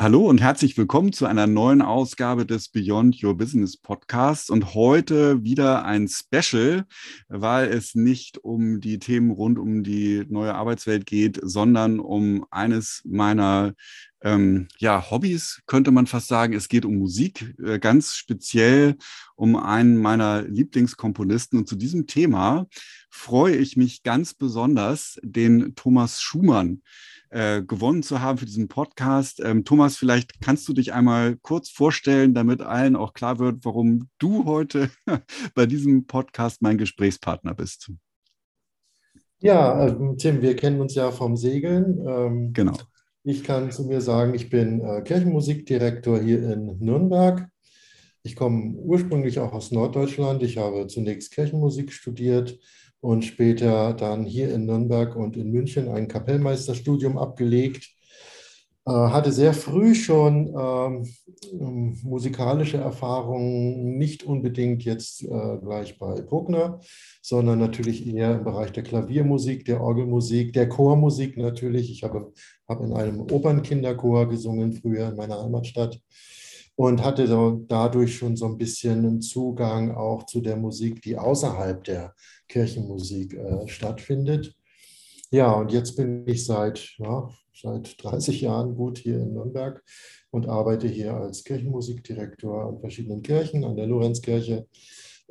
[0.00, 5.44] Hallo und herzlich willkommen zu einer neuen Ausgabe des Beyond Your Business Podcasts und heute
[5.44, 6.86] wieder ein Special,
[7.28, 13.02] weil es nicht um die Themen rund um die neue Arbeitswelt geht, sondern um eines
[13.04, 13.74] meiner
[14.22, 16.54] ähm, ja, Hobbys, könnte man fast sagen.
[16.54, 18.96] Es geht um Musik, äh, ganz speziell
[19.36, 21.58] um einen meiner Lieblingskomponisten.
[21.58, 22.68] Und zu diesem Thema
[23.10, 26.80] freue ich mich ganz besonders, den Thomas Schumann
[27.30, 29.40] äh, gewonnen zu haben für diesen Podcast.
[29.42, 34.08] Ähm, Thomas, vielleicht kannst du dich einmal kurz vorstellen, damit allen auch klar wird, warum
[34.18, 34.90] du heute
[35.54, 37.92] bei diesem Podcast mein Gesprächspartner bist.
[39.38, 42.04] Ja, äh, Tim, wir kennen uns ja vom Segeln.
[42.06, 42.76] Ähm, genau.
[43.22, 47.48] Ich kann zu mir sagen, ich bin äh, Kirchenmusikdirektor hier in Nürnberg.
[48.22, 50.42] Ich komme ursprünglich auch aus Norddeutschland.
[50.42, 52.58] Ich habe zunächst Kirchenmusik studiert
[53.00, 57.90] und später dann hier in Nürnberg und in München ein Kapellmeisterstudium abgelegt.
[58.86, 61.06] Äh, hatte sehr früh schon ähm,
[61.52, 66.80] ähm, musikalische Erfahrungen, nicht unbedingt jetzt äh, gleich bei Bruckner,
[67.22, 71.90] sondern natürlich eher im Bereich der Klaviermusik, der Orgelmusik, der Chormusik natürlich.
[71.90, 72.32] Ich habe,
[72.68, 76.00] habe in einem Opernkinderchor gesungen früher in meiner Heimatstadt
[76.76, 77.26] und hatte
[77.68, 82.14] dadurch schon so ein bisschen einen Zugang auch zu der Musik, die außerhalb der
[82.48, 84.54] Kirchenmusik äh, stattfindet.
[85.30, 89.82] Ja, und jetzt bin ich seit, ja, seit 30 Jahren gut hier in Nürnberg
[90.30, 94.66] und arbeite hier als Kirchenmusikdirektor an verschiedenen Kirchen, an der Lorenzkirche.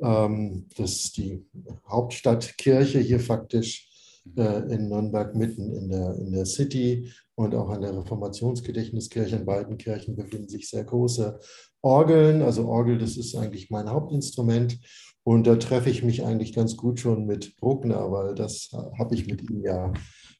[0.00, 1.44] Ähm, das ist die
[1.86, 3.90] Hauptstadtkirche hier faktisch
[4.36, 9.36] äh, in Nürnberg mitten in der, in der City und auch an der Reformationsgedächtniskirche.
[9.36, 11.40] In beiden Kirchen befinden sich sehr große
[11.80, 12.42] Orgeln.
[12.42, 14.78] Also Orgel, das ist eigentlich mein Hauptinstrument.
[15.22, 19.26] Und da treffe ich mich eigentlich ganz gut schon mit Bruckner, weil das habe ich
[19.26, 19.92] mit ihm ja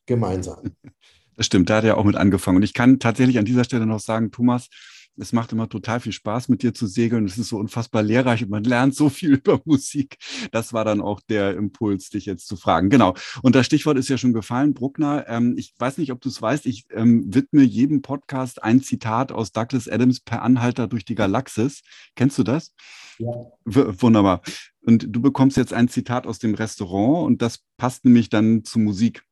[0.06, 0.72] gemeinsam.
[1.36, 2.56] Das stimmt, da hat er auch mit angefangen.
[2.56, 4.68] Und ich kann tatsächlich an dieser Stelle noch sagen, Thomas,
[5.16, 7.24] es macht immer total viel Spaß, mit dir zu segeln.
[7.26, 10.16] Es ist so unfassbar lehrreich und man lernt so viel über Musik.
[10.52, 12.90] Das war dann auch der Impuls, dich jetzt zu fragen.
[12.90, 13.14] Genau.
[13.42, 15.26] Und das Stichwort ist ja schon gefallen, Bruckner.
[15.28, 16.66] Ähm, ich weiß nicht, ob du es weißt.
[16.66, 21.82] Ich ähm, widme jedem Podcast ein Zitat aus Douglas Adams per Anhalter durch die Galaxis.
[22.16, 22.72] Kennst du das?
[23.20, 23.52] Ja.
[23.66, 24.40] Wunderbar.
[24.80, 28.78] Und du bekommst jetzt ein Zitat aus dem Restaurant und das passt nämlich dann zu
[28.78, 29.22] Musik.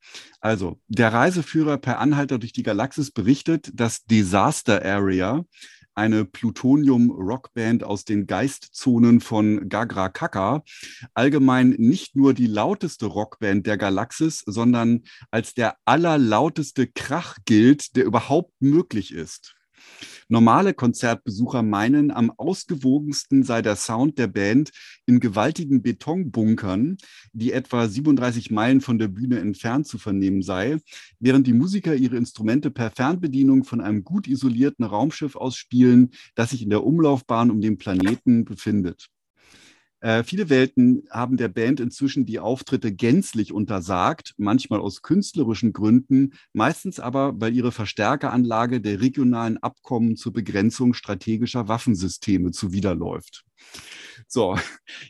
[0.41, 5.47] Also, der Reiseführer per Anhalter durch die Galaxis berichtet, dass Disaster Area
[5.95, 10.63] eine Plutonium-Rockband aus den Geistzonen von Gagra Kaka,
[11.15, 18.05] allgemein nicht nur die lauteste Rockband der Galaxis, sondern als der allerlauteste Krach gilt, der
[18.05, 19.57] überhaupt möglich ist.
[20.31, 24.71] Normale Konzertbesucher meinen, am ausgewogensten sei der Sound der Band
[25.07, 26.99] in gewaltigen Betonbunkern,
[27.33, 30.77] die etwa 37 Meilen von der Bühne entfernt zu vernehmen sei,
[31.19, 36.51] während die Musiker ihre Instrumente per Fernbedienung von einem gut isolierten Raumschiff aus spielen, das
[36.51, 39.09] sich in der Umlaufbahn um den Planeten befindet.
[40.01, 46.35] Äh, viele Welten haben der Band inzwischen die Auftritte gänzlich untersagt, manchmal aus künstlerischen Gründen,
[46.53, 53.45] meistens aber, weil ihre Verstärkeranlage der regionalen Abkommen zur Begrenzung strategischer Waffensysteme zuwiderläuft.
[54.29, 54.57] So,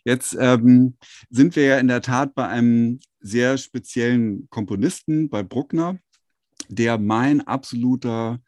[0.04, 0.96] jetzt ähm,
[1.28, 5.98] sind wir ja in der Tat bei einem sehr speziellen Komponisten, bei Bruckner,
[6.68, 8.40] der mein absoluter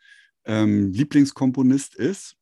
[0.45, 2.37] ähm, Lieblingskomponist ist.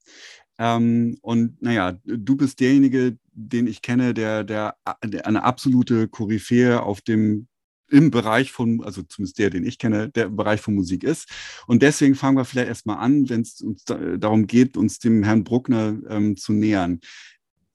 [0.59, 6.82] Ähm, und naja, du bist derjenige, den ich kenne, der, der, der eine absolute Koryphäe
[6.82, 7.47] auf dem
[7.91, 11.26] im Bereich von, also zumindest der, den ich kenne, der im Bereich von Musik ist.
[11.66, 15.44] Und deswegen fangen wir vielleicht erstmal an, wenn es uns darum geht, uns dem Herrn
[15.44, 17.00] Bruckner ähm, zu nähern.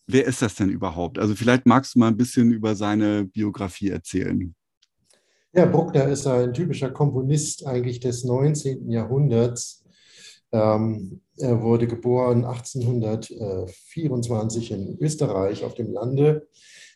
[0.05, 1.17] Wer ist das denn überhaupt?
[1.17, 4.53] Also vielleicht magst du mal ein bisschen über seine Biografie erzählen.
[5.53, 8.91] Ja, Bruckner ist ein typischer Komponist eigentlich des 19.
[8.91, 9.83] Jahrhunderts.
[10.51, 16.47] Ähm, er wurde geboren 1824 in Österreich auf dem Lande.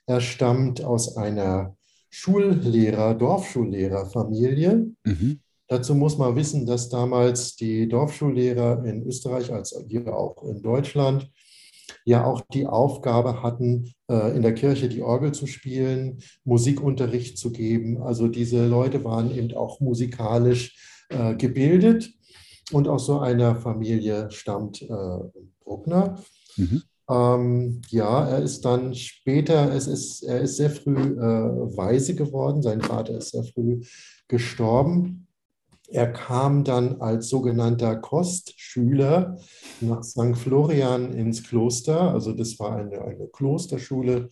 [0.06, 1.76] Er stammt aus einer
[2.10, 4.92] Schullehrer, Dorfschullehrerfamilie.
[5.04, 5.40] Mhm.
[5.68, 11.30] Dazu muss man wissen, dass damals die Dorfschullehrer in Österreich als hier auch in Deutschland
[12.06, 17.52] ja auch die Aufgabe hatten, äh, in der Kirche die Orgel zu spielen, Musikunterricht zu
[17.52, 18.02] geben.
[18.02, 22.17] Also diese Leute waren eben auch musikalisch äh, gebildet
[22.72, 25.20] und aus so einer Familie stammt äh,
[25.64, 26.18] Bruckner.
[26.56, 26.84] Mhm.
[27.10, 32.62] Ähm, ja, er ist dann später, es ist, er ist sehr früh äh, weise geworden.
[32.62, 33.82] Sein Vater ist sehr früh
[34.28, 35.28] gestorben.
[35.90, 39.38] Er kam dann als sogenannter Kostschüler
[39.80, 40.36] nach St.
[40.36, 42.12] Florian ins Kloster.
[42.12, 44.30] Also das war eine, eine Klosterschule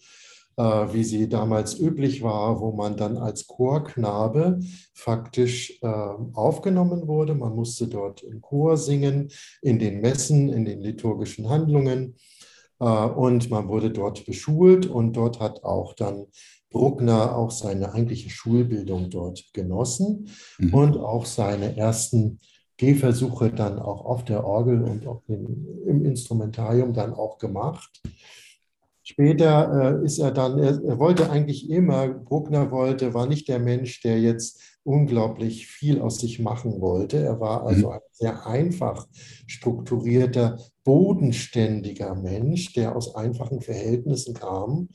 [0.64, 4.60] wie sie damals üblich war, wo man dann als Chorknabe
[4.94, 7.36] faktisch äh, aufgenommen wurde.
[7.36, 9.30] Man musste dort im Chor singen,
[9.62, 12.16] in den Messen, in den liturgischen Handlungen.
[12.80, 16.28] Äh, und man wurde dort beschult und dort hat auch dann
[16.70, 20.74] Bruckner auch seine eigentliche Schulbildung dort genossen mhm.
[20.74, 22.40] und auch seine ersten
[22.78, 28.02] Gehversuche dann auch auf der Orgel und auch im, im Instrumentarium dann auch gemacht.
[29.08, 33.60] Später äh, ist er dann, er, er, wollte eigentlich immer, Bruckner wollte, war nicht der
[33.60, 37.18] Mensch, der jetzt unglaublich viel aus sich machen wollte.
[37.18, 37.94] Er war also mhm.
[37.94, 39.08] ein sehr einfach
[39.48, 44.90] strukturierter, bodenständiger Mensch, der aus einfachen Verhältnissen kam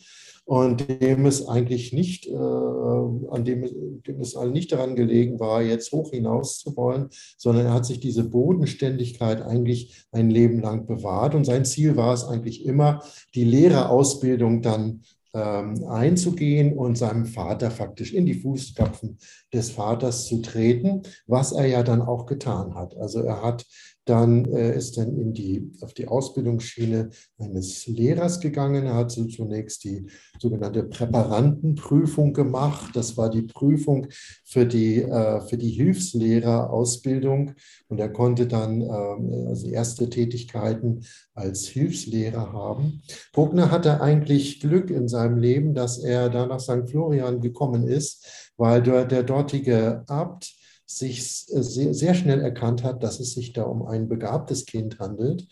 [0.45, 3.69] und dem es eigentlich nicht, äh, an dem,
[4.07, 7.99] dem es nicht daran gelegen war, jetzt hoch hinaus zu wollen, sondern er hat sich
[7.99, 11.35] diese Bodenständigkeit eigentlich ein Leben lang bewahrt.
[11.35, 13.03] Und sein Ziel war es eigentlich immer,
[13.35, 15.03] die Lehrerausbildung dann
[15.33, 19.19] einzugehen und seinem Vater faktisch in die Fußstapfen
[19.53, 22.97] des Vaters zu treten, was er ja dann auch getan hat.
[22.97, 23.65] Also er hat
[24.11, 28.85] dann äh, ist dann in die, auf die Ausbildungsschiene eines Lehrers gegangen.
[28.85, 30.07] Er hat so zunächst die
[30.41, 32.91] sogenannte Präparantenprüfung gemacht.
[32.95, 34.09] Das war die Prüfung
[34.45, 37.53] für die, äh, für die Hilfslehrerausbildung.
[37.89, 43.03] Und er konnte dann äh, also erste Tätigkeiten als Hilfslehrer haben.
[43.33, 46.91] Bruckner hatte eigentlich Glück in seinem Leben, dass er da nach St.
[46.91, 50.60] Florian gekommen ist, weil der, der dortige Abt
[50.91, 55.43] sich sehr, sehr schnell erkannt hat, dass es sich da um ein begabtes Kind handelt,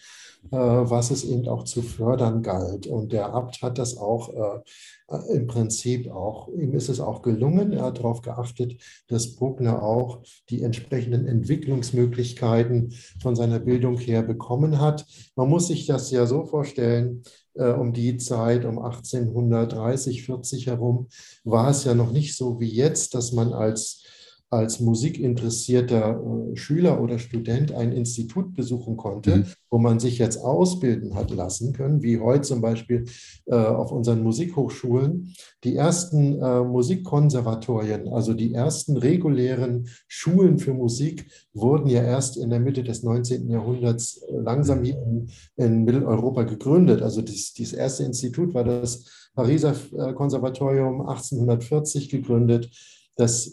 [0.51, 2.89] äh, was es eben auch zu fördern galt.
[2.89, 7.73] Und der Abt hat das auch äh, im Prinzip auch, ihm ist es auch gelungen.
[7.73, 12.93] Er hat darauf geachtet, dass Bruckner auch die entsprechenden Entwicklungsmöglichkeiten
[13.23, 15.07] von seiner Bildung her bekommen hat.
[15.37, 17.23] Man muss sich das ja so vorstellen,
[17.55, 21.07] äh, um die Zeit, um 1830, 40 herum,
[21.45, 24.03] war es ja noch nicht so wie jetzt, dass man als
[24.51, 29.45] als musikinteressierter äh, Schüler oder Student ein Institut besuchen konnte, mhm.
[29.71, 33.05] wo man sich jetzt ausbilden hat lassen können, wie heute zum Beispiel
[33.47, 35.35] äh, auf unseren Musikhochschulen.
[35.65, 42.49] Die ersten äh, Musikkonservatorien, also die ersten regulären Schulen für Musik, wurden ja erst in
[42.49, 43.51] der Mitte des 19.
[43.51, 47.03] Jahrhunderts äh, langsam hier in, in Mitteleuropa gegründet.
[47.03, 52.71] Also das, dieses erste Institut war das Pariser äh, Konservatorium 1840 gegründet
[53.19, 53.49] das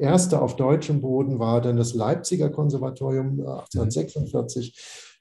[0.00, 4.74] erste auf deutschem Boden war dann das Leipziger Konservatorium 1846.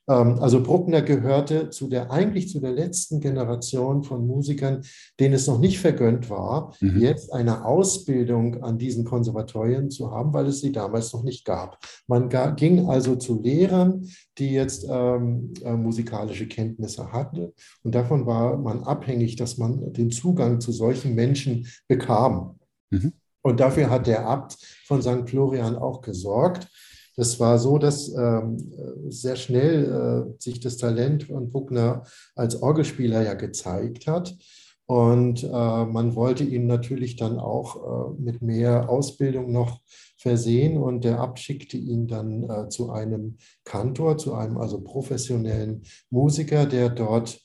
[0.08, 4.84] Äh, ähm, Also Bruckner gehörte zu der, eigentlich zu der letzten Generation von Musikern,
[5.20, 7.02] denen es noch nicht vergönnt war, mhm.
[7.02, 11.78] jetzt eine Ausbildung an diesen Konservatorien zu haben, weil es sie damals noch nicht gab.
[12.08, 14.08] Man ging also zu Lehrern,
[14.38, 17.52] die jetzt ähm, äh, musikalische Kenntnisse hatten.
[17.84, 22.60] Und davon war man abhängig, dass man den Zugang zu solchen Menschen bekam.
[22.92, 23.12] Mhm.
[23.42, 25.30] Und dafür hat der Abt von St.
[25.30, 26.68] Florian auch gesorgt.
[27.16, 28.58] Das war so, dass ähm,
[29.10, 32.04] sehr schnell äh, sich das Talent von Bruckner
[32.36, 34.38] als Orgelspieler ja gezeigt hat.
[34.86, 37.76] Und äh, man wollte ihn natürlich dann auch
[38.16, 39.82] äh, mit mehr Ausbildung noch
[40.18, 40.78] versehen.
[40.78, 46.66] Und der Abt schickte ihn dann äh, zu einem Kantor, zu einem also professionellen Musiker,
[46.66, 47.40] der dort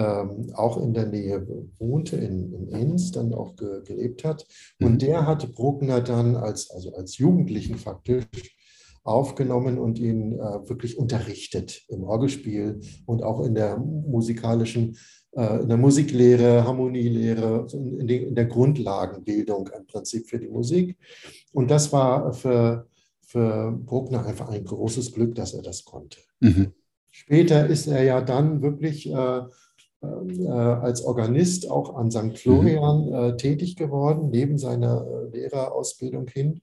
[0.00, 1.46] ähm, auch in der Nähe
[1.78, 4.46] wohnte, in, in Enns, dann auch ge, gelebt hat.
[4.80, 4.98] Und mhm.
[4.98, 8.56] der hatte Bruckner dann als, also als Jugendlichen faktisch
[9.02, 14.96] aufgenommen und ihn äh, wirklich unterrichtet im Orgelspiel und auch in der musikalischen,
[15.32, 20.96] äh, in der Musiklehre, Harmonielehre, in, die, in, der Grundlagenbildung im Prinzip für die Musik.
[21.52, 22.86] Und das war für,
[23.20, 26.18] für Bruckner einfach ein großes Glück, dass er das konnte.
[26.40, 26.72] Mhm.
[27.10, 29.42] Später ist er ja dann wirklich äh,
[30.02, 32.38] als Organist auch an St.
[32.38, 33.14] Florian mhm.
[33.14, 36.62] äh, tätig geworden, neben seiner äh, Lehrerausbildung hin.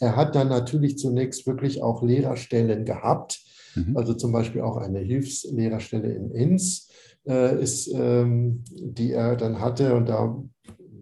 [0.00, 3.40] Er hat dann natürlich zunächst wirklich auch Lehrerstellen gehabt,
[3.74, 3.96] mhm.
[3.96, 6.90] also zum Beispiel auch eine Hilfslehrerstelle in Inns,
[7.26, 9.94] äh, ist, ähm, die er dann hatte.
[9.94, 10.36] Und da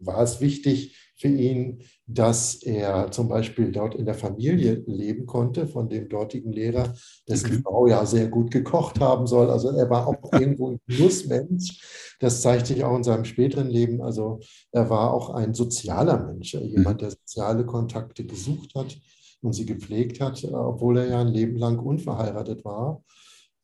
[0.00, 5.66] war es wichtig für ihn, dass er zum Beispiel dort in der Familie leben konnte
[5.66, 6.93] von dem dortigen Lehrer,
[7.26, 7.62] dessen okay.
[7.62, 9.49] Frau ja sehr gut gekocht haben soll.
[9.49, 12.16] Also er war auch irgendwo ein Genussmensch.
[12.21, 14.02] Das zeigt sich auch in seinem späteren Leben.
[14.02, 14.40] Also
[14.71, 18.95] er war auch ein sozialer Mensch, jemand, der soziale Kontakte gesucht hat
[19.40, 23.02] und sie gepflegt hat, obwohl er ja ein Leben lang unverheiratet war.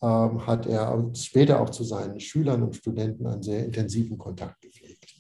[0.03, 5.15] Ähm, hat er später auch zu seinen Schülern und Studenten einen sehr intensiven Kontakt gepflegt.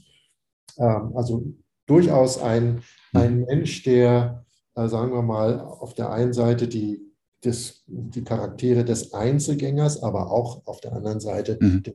[0.78, 1.44] Ähm, also
[1.90, 2.82] durchaus ein,
[3.12, 4.44] ein Mensch, der,
[4.74, 7.00] äh, sagen wir mal, auf der einen Seite die,
[7.44, 11.82] des, die Charaktere des Einzelgängers, aber auch auf der anderen Seite mhm.
[11.82, 11.94] des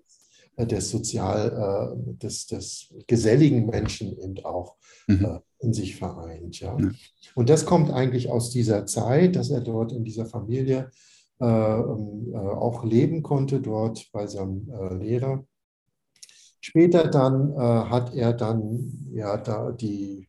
[0.57, 4.75] äh, des sozial, äh, des, des geselligen Menschen eben auch
[5.07, 5.25] mhm.
[5.25, 6.59] Äh, in sich vereint.
[6.59, 6.77] Ja.
[6.79, 6.91] ja.
[7.33, 10.91] Und das kommt eigentlich aus dieser Zeit, dass er dort in dieser Familie
[11.39, 15.45] äh, ähm, äh, auch leben konnte, dort bei seinem Lehrer.
[16.67, 20.27] Später dann hat er dann ja da die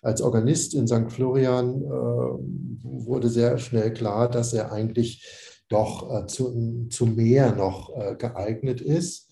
[0.00, 1.12] als Organist in St.
[1.12, 9.23] Florian wurde sehr schnell klar, dass er eigentlich doch zu, zu mehr noch geeignet ist.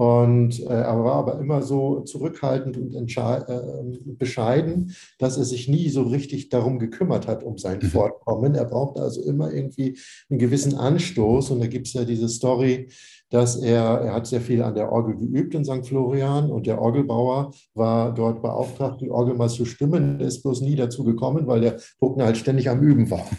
[0.00, 5.90] Und äh, er war aber immer so zurückhaltend und äh, bescheiden, dass er sich nie
[5.90, 7.88] so richtig darum gekümmert hat, um sein mhm.
[7.88, 8.54] Fortkommen.
[8.54, 9.98] Er brauchte also immer irgendwie
[10.30, 11.50] einen gewissen Anstoß.
[11.50, 12.88] Und da gibt es ja diese Story,
[13.28, 15.86] dass er, er hat sehr viel an der Orgel geübt in St.
[15.86, 20.76] Florian und der Orgelbauer war dort beauftragt, die Orgel mal zu stimmen, ist bloß nie
[20.76, 23.26] dazu gekommen, weil der Bruckner halt ständig am Üben war.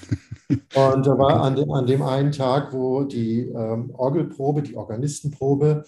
[0.74, 5.84] Und da war an dem, an dem einen Tag, wo die ähm, Orgelprobe, die Organistenprobe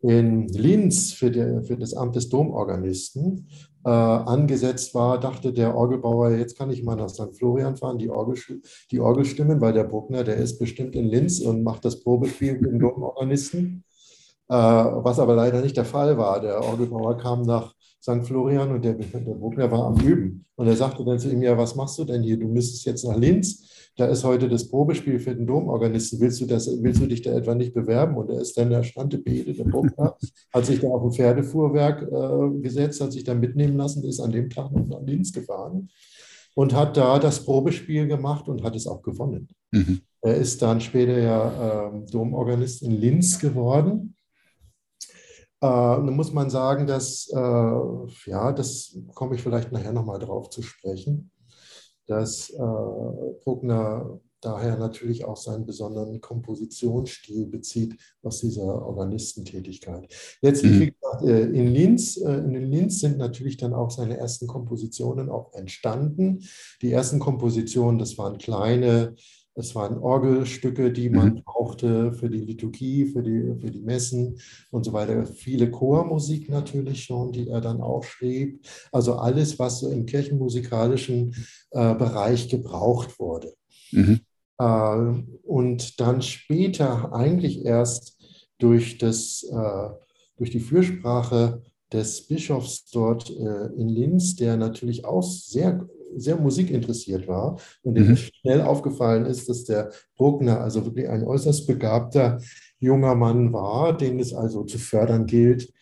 [0.00, 3.48] in Linz für, die, für das Amt des Domorganisten
[3.84, 7.36] äh, angesetzt war, dachte der Orgelbauer, jetzt kann ich mal nach St.
[7.36, 8.36] Florian fahren, die, Orgel,
[8.90, 12.54] die Orgel stimmen, weil der Bruckner, der ist bestimmt in Linz und macht das Probespiel
[12.60, 13.84] mit dem Domorganisten.
[14.50, 16.40] Äh, was aber leider nicht der Fall war.
[16.40, 18.26] Der Orgelbauer kam nach St.
[18.26, 20.46] Florian und der, der Bruckner war am Üben.
[20.54, 22.38] Und er sagte dann zu ihm, ja, was machst du denn hier?
[22.38, 26.46] Du müsstest jetzt nach Linz da ist heute das Probespiel für den Domorganisten, willst du,
[26.46, 28.16] das, willst du dich da etwa nicht bewerben?
[28.16, 30.16] Und er ist dann der Stantebede, der Bruckner,
[30.54, 34.30] hat sich da auf ein Pferdefuhrwerk äh, gesetzt, hat sich da mitnehmen lassen, ist an
[34.30, 35.88] dem Tag noch nach Linz gefahren
[36.54, 39.48] und hat da das Probespiel gemacht und hat es auch gewonnen.
[39.72, 40.00] Mhm.
[40.22, 44.14] Er ist dann später ja äh, Domorganist in Linz geworden.
[45.60, 50.50] Äh, nun muss man sagen, dass, äh, ja, das komme ich vielleicht nachher nochmal drauf
[50.50, 51.32] zu sprechen
[52.08, 52.56] dass äh,
[53.44, 60.12] Bruckner daher natürlich auch seinen besonderen Kompositionsstil bezieht aus dieser Organistentätigkeit.
[60.42, 60.80] Letztlich, mhm.
[60.80, 65.28] wie gesagt, äh, in Linz, äh, in Linz sind natürlich dann auch seine ersten Kompositionen
[65.28, 66.40] auch entstanden.
[66.82, 69.14] Die ersten Kompositionen, das waren kleine
[69.58, 71.42] es waren Orgelstücke, die man mhm.
[71.42, 74.38] brauchte für die Liturgie, für die, für die Messen
[74.70, 75.26] und so weiter.
[75.26, 78.64] Viele Chormusik natürlich schon, die er dann auch schrieb.
[78.92, 81.34] Also alles, was so im kirchenmusikalischen
[81.72, 83.52] äh, Bereich gebraucht wurde.
[83.90, 84.20] Mhm.
[84.58, 88.16] Äh, und dann später eigentlich erst
[88.58, 89.88] durch, das, äh,
[90.36, 91.62] durch die Fürsprache
[91.92, 98.08] des Bischofs dort äh, in Linz, der natürlich auch sehr sehr musikinteressiert war und dem
[98.08, 98.16] mhm.
[98.16, 102.40] schnell aufgefallen ist, dass der Bruckner also wirklich ein äußerst begabter
[102.78, 105.72] junger Mann war, den es also zu fördern gilt.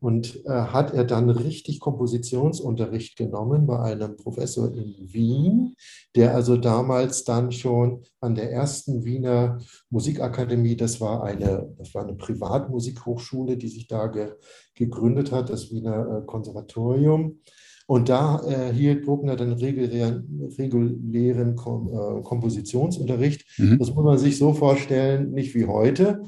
[0.00, 5.74] Und äh, hat er dann richtig Kompositionsunterricht genommen bei einem Professor in Wien,
[6.14, 9.58] der also damals dann schon an der ersten Wiener
[9.90, 14.34] Musikakademie, das war eine, das war eine Privatmusikhochschule, die sich da ge,
[14.76, 17.40] gegründet hat, das Wiener äh, Konservatorium,
[17.88, 23.46] und da erhielt Bruckner dann regulären, regulären Kom äh, Kompositionsunterricht.
[23.56, 23.78] Mhm.
[23.78, 26.22] Das muss man sich so vorstellen, nicht wie heute,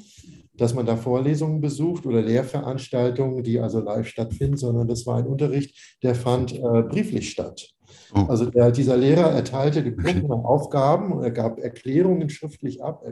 [0.56, 5.26] dass man da Vorlesungen besucht oder Lehrveranstaltungen, die also live stattfinden, sondern das war ein
[5.26, 7.68] Unterricht, der fand äh, brieflich statt.
[8.14, 8.26] Oh.
[8.28, 13.04] Also der, dieser Lehrer erteilte die Bruckner Aufgaben, er gab Erklärungen schriftlich ab,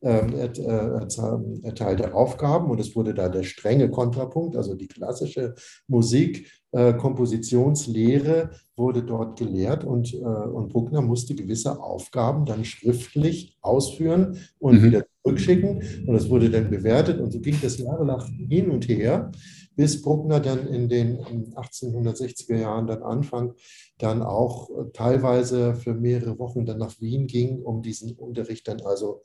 [0.00, 5.54] er, äh, er, erteilte Aufgaben und es wurde da der strenge Kontrapunkt, also die klassische
[5.86, 13.58] Musik äh, Kompositionslehre wurde dort gelehrt und, äh, und Bruckner musste gewisse Aufgaben dann schriftlich
[13.60, 14.84] ausführen und mhm.
[14.84, 15.82] wieder zurückschicken.
[16.06, 19.30] Und das wurde dann bewertet und so ging das jahrelang hin und her,
[19.76, 21.18] bis Bruckner dann in den
[21.54, 23.54] 1860er Jahren dann Anfang
[23.98, 28.80] dann auch äh, teilweise für mehrere Wochen dann nach Wien ging, um diesen Unterricht dann
[28.82, 29.22] also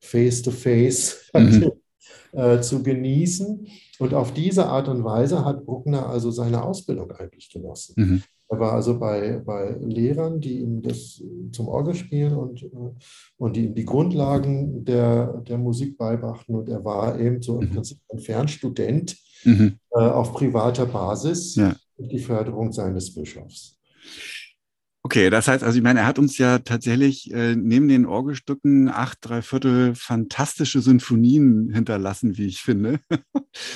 [0.00, 1.72] face to face mhm.
[2.32, 3.66] äh, zu genießen.
[3.98, 7.94] Und auf diese Art und Weise hat Bruckner also seine Ausbildung eigentlich genossen.
[7.96, 8.22] Mhm.
[8.50, 12.68] Er war also bei, bei Lehrern, die ihm das zum Orgelspielen und, äh,
[13.38, 16.56] und die ihm die Grundlagen der, der Musik beibrachten.
[16.56, 17.74] Und er war eben so im mhm.
[17.74, 19.78] Prinzip ein Fernstudent mhm.
[19.92, 21.76] äh, auf privater Basis ja.
[21.96, 23.78] die Förderung seines Bischofs.
[25.02, 28.90] Okay, das heißt, also ich meine, er hat uns ja tatsächlich äh, neben den Orgelstücken
[28.90, 33.00] acht, drei Viertel fantastische Sinfonien hinterlassen, wie ich finde.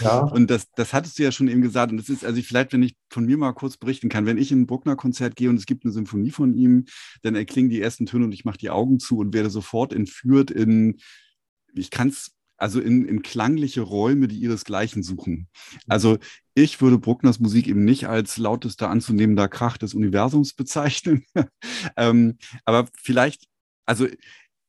[0.03, 0.19] Ja.
[0.21, 1.91] Und das, das hattest du ja schon eben gesagt.
[1.93, 4.37] Und das ist, also ich, vielleicht, wenn ich von mir mal kurz berichten kann, wenn
[4.37, 6.85] ich in ein Bruckner-Konzert gehe und es gibt eine Sinfonie von ihm,
[7.23, 10.51] dann erklingen die ersten Töne und ich mache die Augen zu und werde sofort entführt
[10.51, 10.99] in,
[11.75, 15.49] ich kann es also in, in klangliche Räume, die ihresgleichen suchen.
[15.89, 16.19] Also
[16.55, 21.25] ich würde Bruckners Musik eben nicht als lautester anzunehmender Krach des Universums bezeichnen.
[21.97, 23.47] ähm, aber vielleicht,
[23.87, 24.07] also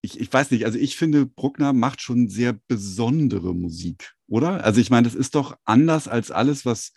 [0.02, 4.64] ich, ich weiß nicht, also ich finde, Bruckner macht schon sehr besondere Musik, oder?
[4.64, 6.92] Also ich meine, das ist doch anders als alles, was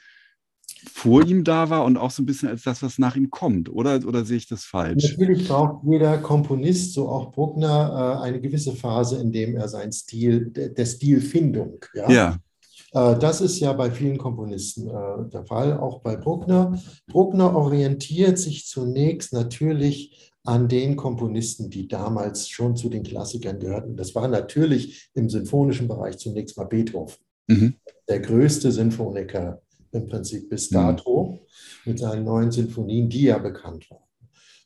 [0.92, 3.71] vor ihm da war und auch so ein bisschen als das, was nach ihm kommt,
[3.71, 4.07] oder?
[4.07, 5.11] Oder sehe ich das falsch?
[5.11, 9.92] Natürlich braucht jeder Komponist, so auch Bruckner, äh, eine gewisse Phase, in dem er seinen
[9.92, 12.11] Stil, der Stilfindung, ja.
[12.11, 12.38] ja.
[12.92, 16.78] Äh, das ist ja bei vielen Komponisten äh, der Fall, auch bei Bruckner.
[17.07, 23.97] Bruckner orientiert sich zunächst natürlich an den Komponisten, die damals schon zu den Klassikern gehörten.
[23.97, 27.16] Das war natürlich im sinfonischen Bereich zunächst mal Beethoven,
[27.49, 27.75] mhm.
[28.09, 29.61] der größte Sinfoniker
[29.92, 30.75] im Prinzip bis mhm.
[30.75, 31.38] dato mhm.
[31.85, 34.08] mit seinen neuen Sinfonien, die ja bekannt waren.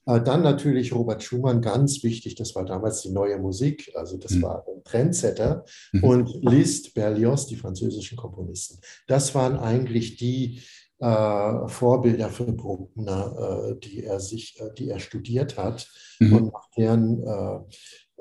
[0.06, 4.32] Äh, dann natürlich Robert Schumann, ganz wichtig, das war damals die neue Musik, also das
[4.32, 4.42] mhm.
[4.42, 5.64] war ein Trendsetter.
[5.92, 6.04] Mhm.
[6.04, 8.80] Und Liszt, Berlioz, die französischen Komponisten.
[9.06, 10.62] Das waren eigentlich die
[10.99, 15.88] äh, Vorbilder für Bruckner, äh, die er sich, äh, die er studiert hat
[16.21, 16.37] mhm.
[16.37, 17.61] und nach deren äh,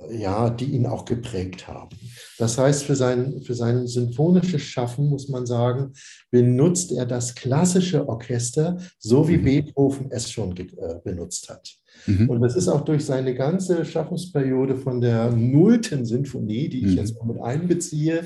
[0.10, 1.98] ja, die ihn auch geprägt haben.
[2.38, 5.94] Das heißt, für sein, für sein symphonisches Schaffen, muss man sagen,
[6.30, 9.44] benutzt er das klassische Orchester, so wie mhm.
[9.44, 10.66] Beethoven es schon äh,
[11.04, 11.76] benutzt hat.
[12.08, 12.30] Mhm.
[12.30, 16.98] Und das ist auch durch seine ganze Schaffensperiode von der nullten Sinfonie, die ich mhm.
[16.98, 18.26] jetzt mal mit einbeziehe,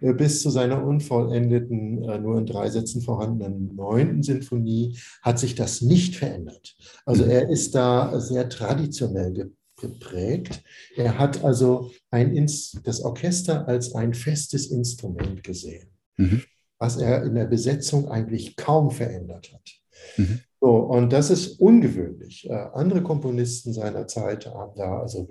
[0.00, 5.54] äh, bis zu seiner unvollendeten, äh, nur in drei Sätzen vorhandenen neunten Sinfonie, hat sich
[5.54, 6.76] das nicht verändert.
[7.04, 7.30] Also mhm.
[7.30, 9.32] er ist da sehr traditionell
[9.76, 10.62] geprägt.
[10.96, 12.34] Er hat also ein,
[12.84, 16.42] das Orchester als ein festes Instrument gesehen, mhm.
[16.78, 19.70] was er in der Besetzung eigentlich kaum verändert hat.
[20.16, 20.40] Mhm.
[20.60, 22.48] So, und das ist ungewöhnlich.
[22.48, 25.28] Äh, andere Komponisten seiner Zeit haben da, also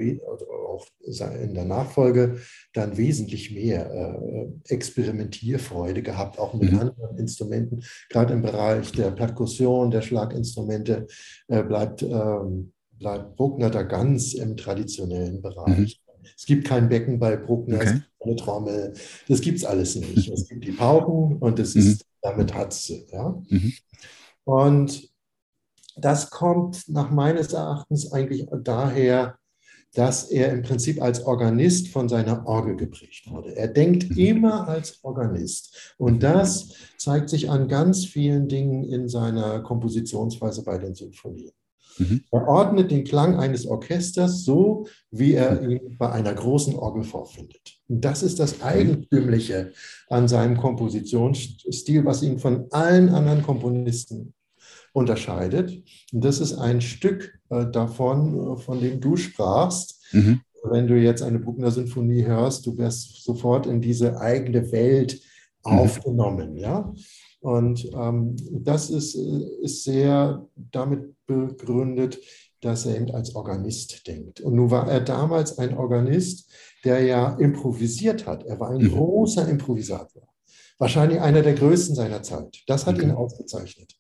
[0.67, 2.37] auch in der Nachfolge,
[2.73, 6.79] dann wesentlich mehr äh, Experimentierfreude gehabt, auch mit mhm.
[6.79, 7.83] anderen Instrumenten.
[8.09, 11.07] Gerade im Bereich der Perkussion, der Schlaginstrumente
[11.47, 16.01] äh, bleibt ähm, bleibt Bruckner da ganz im traditionellen Bereich.
[16.01, 16.31] Mhm.
[16.35, 17.85] Es gibt kein Becken bei Bruckner, okay.
[17.85, 18.93] es gibt keine Trommel,
[19.27, 20.29] das gibt es alles nicht.
[20.29, 22.07] Es gibt die Pauken und es ist, mhm.
[22.21, 22.91] damit hat es.
[23.11, 23.41] Ja?
[23.49, 23.73] Mhm.
[24.43, 25.09] Und
[25.97, 29.37] das kommt nach meines Erachtens eigentlich daher,
[29.93, 33.55] dass er im Prinzip als Organist von seiner Orgel geprägt wurde.
[33.55, 34.17] Er denkt mhm.
[34.17, 35.95] immer als Organist.
[35.97, 41.51] Und das zeigt sich an ganz vielen Dingen in seiner Kompositionsweise bei den Sinfonien.
[41.97, 42.21] Mhm.
[42.31, 47.79] Er ordnet den Klang eines Orchesters so, wie er ihn bei einer großen Orgel vorfindet.
[47.87, 49.71] Und das ist das Eigentümliche
[50.09, 54.33] an seinem Kompositionsstil, was ihn von allen anderen Komponisten
[54.93, 55.83] unterscheidet.
[56.13, 60.01] Und das ist ein Stück äh, davon, äh, von dem du sprachst.
[60.13, 60.41] Mhm.
[60.63, 65.21] Wenn du jetzt eine Bruckner Sinfonie hörst, du wirst sofort in diese eigene Welt
[65.65, 65.79] mhm.
[65.79, 66.57] aufgenommen.
[66.57, 66.91] Ja?
[67.45, 72.17] Und ähm, das ist, ist sehr damit begründet,
[72.61, 74.41] dass er eben als Organist denkt.
[74.41, 76.51] Und nun war er damals ein Organist,
[76.83, 78.43] der ja improvisiert hat.
[78.45, 78.93] Er war ein mhm.
[78.93, 80.27] großer Improvisator.
[80.79, 82.63] Wahrscheinlich einer der größten seiner Zeit.
[82.65, 83.05] Das hat okay.
[83.05, 83.93] ihn ausgezeichnet.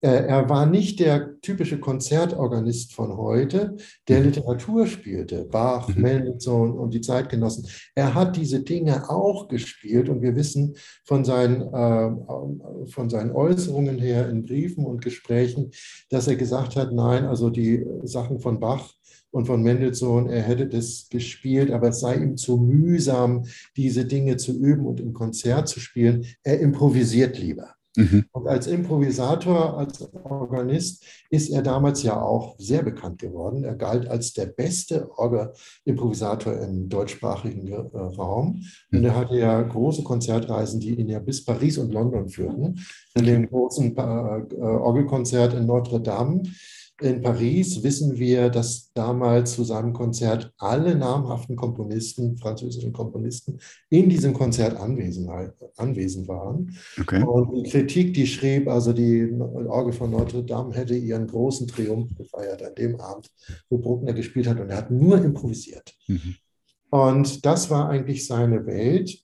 [0.00, 4.26] Äh, er war nicht der typische Konzertorganist von heute, der mhm.
[4.26, 6.02] Literatur spielte, Bach, mhm.
[6.02, 7.66] Mendelssohn und die Zeitgenossen.
[7.96, 13.98] Er hat diese Dinge auch gespielt und wir wissen von seinen, äh, von seinen Äußerungen
[13.98, 15.72] her in Briefen und Gesprächen,
[16.10, 18.92] dass er gesagt hat, nein, also die Sachen von Bach
[19.30, 23.44] und von Mendelssohn, er hätte das gespielt, aber es sei ihm zu mühsam,
[23.76, 26.24] diese Dinge zu üben und im Konzert zu spielen.
[26.44, 27.74] Er improvisiert lieber.
[27.98, 28.26] Mhm.
[28.30, 33.64] Und als Improvisator, als Organist ist er damals ja auch sehr bekannt geworden.
[33.64, 35.10] Er galt als der beste
[35.84, 38.62] Improvisator im deutschsprachigen äh, Raum.
[38.92, 42.78] Und er hatte ja große Konzertreisen, die ihn ja bis Paris und London führten.
[43.14, 46.44] In dem großen äh, Orgelkonzert in Notre Dame
[47.00, 53.58] in Paris wissen wir, dass damals zu seinem Konzert alle namhaften Komponisten, französischen Komponisten,
[53.88, 55.30] in diesem Konzert anwesend,
[55.76, 56.76] anwesend waren.
[57.00, 57.22] Okay.
[57.22, 59.32] Und die Kritik, die schrieb, also die
[59.68, 63.30] Orgel von Notre Dame hätte ihren großen Triumph gefeiert an dem Abend,
[63.68, 65.94] wo Bruckner gespielt hat und er hat nur improvisiert.
[66.08, 66.34] Mhm.
[66.90, 69.22] Und das war eigentlich seine Welt.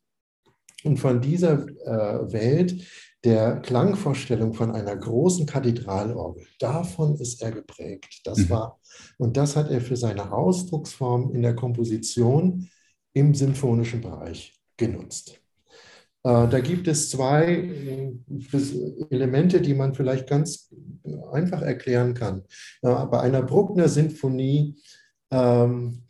[0.85, 2.85] Und von dieser äh, Welt
[3.25, 8.21] der Klangvorstellung von einer großen Kathedralorgel, davon ist er geprägt.
[8.25, 8.51] Das mhm.
[8.51, 8.81] war,
[9.19, 12.69] und das hat er für seine Ausdrucksform in der Komposition
[13.15, 15.41] im sinfonischen Bereich genutzt.
[16.23, 18.13] Äh, da gibt es zwei äh,
[19.11, 20.75] Elemente, die man vielleicht ganz
[21.33, 22.43] einfach erklären kann.
[22.81, 24.77] bei einer Bruckner Sinfonie
[25.31, 26.03] ähm,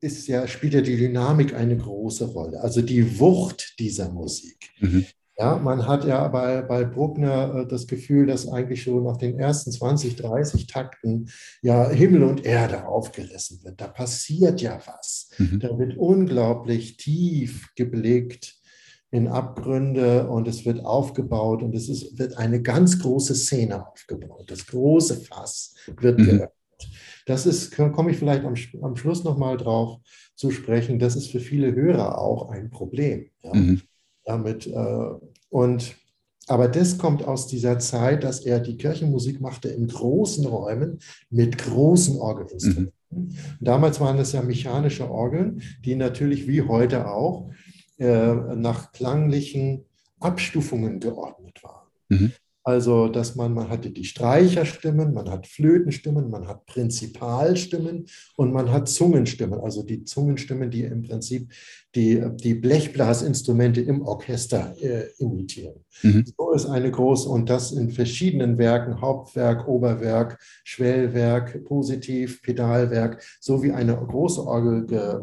[0.00, 4.70] ist ja, spielt ja die Dynamik eine große Rolle, also die Wucht dieser Musik.
[4.80, 5.06] Mhm.
[5.42, 9.38] Ja, man hat ja bei, bei Bruckner äh, das Gefühl, dass eigentlich schon nach den
[9.38, 11.30] ersten 20, 30 Takten
[11.62, 13.80] ja Himmel und Erde aufgerissen wird.
[13.80, 15.30] Da passiert ja was.
[15.38, 15.60] Mhm.
[15.60, 18.56] Da wird unglaublich tief geblickt
[19.10, 24.50] in Abgründe und es wird aufgebaut und es ist, wird eine ganz große Szene aufgebaut.
[24.50, 26.24] Das große Fass wird mhm.
[26.24, 26.50] geöffnet.
[27.26, 29.98] Das ist, komme ich vielleicht am, am Schluss nochmal drauf
[30.34, 33.30] zu sprechen, das ist für viele Hörer auch ein Problem.
[33.42, 33.54] Ja?
[33.54, 33.82] Mhm.
[34.24, 35.10] Damit, äh,
[35.52, 35.96] und,
[36.48, 41.58] aber das kommt aus dieser Zeit, dass er die Kirchenmusik machte in großen Räumen mit
[41.58, 42.94] großen Orgelinstrumenten.
[43.10, 43.36] Mhm.
[43.60, 47.50] Damals waren es ja mechanische Orgeln, die natürlich wie heute auch
[47.98, 49.84] äh, nach klanglichen
[50.20, 51.88] Abstufungen geordnet waren.
[52.08, 52.32] Mhm.
[52.64, 58.70] Also, dass man, man hatte die Streicherstimmen, man hat Flötenstimmen, man hat Prinzipalstimmen und man
[58.70, 61.50] hat Zungenstimmen, also die Zungenstimmen, die im Prinzip
[61.96, 65.84] die, die Blechblasinstrumente im Orchester äh, imitieren.
[66.02, 66.24] Mhm.
[66.36, 73.62] So ist eine große, und das in verschiedenen Werken, Hauptwerk, Oberwerk, Schwellwerk, Positiv, Pedalwerk, so
[73.62, 75.20] wie eine große Orgel ge,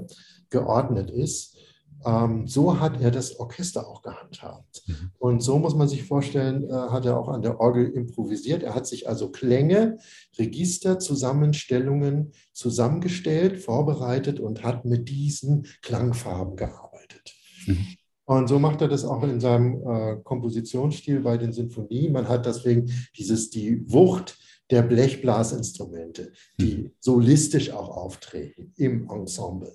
[0.50, 1.56] geordnet ist.
[2.06, 4.84] Ähm, so hat er das Orchester auch gehandhabt.
[4.88, 5.12] Mhm.
[5.18, 8.64] Und so muss man sich vorstellen, äh, hat er auch an der Orgel improvisiert.
[8.64, 9.98] Er hat sich also Klänge,
[10.38, 17.34] Register, Zusammenstellungen zusammengestellt, vorbereitet und hat mit diesen Klangfarben gearbeitet.
[17.66, 17.88] Mhm.
[18.26, 22.14] Und so macht er das auch in seinem äh, Kompositionsstil bei den Sinfonien.
[22.14, 24.38] Man hat deswegen dieses, die Wucht
[24.70, 26.92] der Blechblasinstrumente, die mhm.
[27.00, 29.74] solistisch auch auftreten im Ensemble.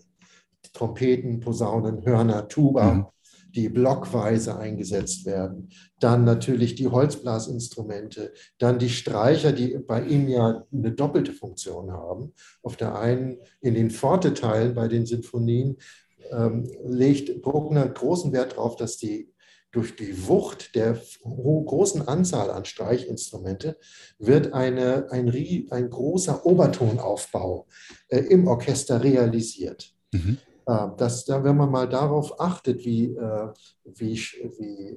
[0.73, 3.07] Trompeten, Posaunen, Hörner, Tuba, mhm.
[3.55, 5.69] die blockweise eingesetzt werden.
[6.01, 12.33] Dann natürlich die Holzblasinstrumente, dann die Streicher, die bei ihm ja eine doppelte Funktion haben.
[12.63, 15.77] Auf der einen in den Forteteilen bei den Sinfonien
[16.31, 19.35] ähm, legt Bruckner großen Wert darauf, dass die
[19.75, 23.77] durch die Wucht der großen Anzahl an Streichinstrumente
[24.19, 25.29] wird eine, ein,
[25.71, 27.67] ein großer Obertonaufbau
[28.09, 29.93] äh, im Orchester realisiert.
[30.13, 30.39] Mhm.
[30.67, 33.49] Ähm, dass, wenn man mal darauf achtet, wie, äh,
[33.85, 34.19] wie,
[34.59, 34.97] wie,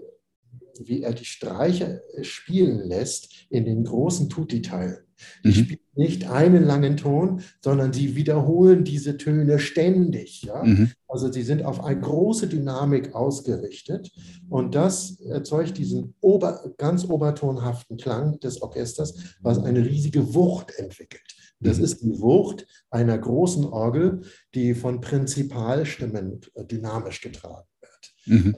[0.80, 5.00] wie er die Streicher spielen lässt in den großen Tutti-Teilen.
[5.44, 5.54] Die mhm.
[5.54, 10.44] spielen nicht einen langen Ton, sondern sie wiederholen diese Töne ständig.
[10.44, 10.64] Ja?
[10.64, 10.92] Mhm.
[11.08, 14.12] Also sie sind auf eine große Dynamik ausgerichtet
[14.50, 21.36] und das erzeugt diesen ober, ganz obertonhaften Klang des Orchesters, was eine riesige Wucht entwickelt.
[21.60, 21.84] Das mhm.
[21.84, 24.22] ist die Wucht einer großen Orgel,
[24.54, 28.14] die von Prinzipalstimmen äh, dynamisch getragen wird.
[28.26, 28.56] Mhm.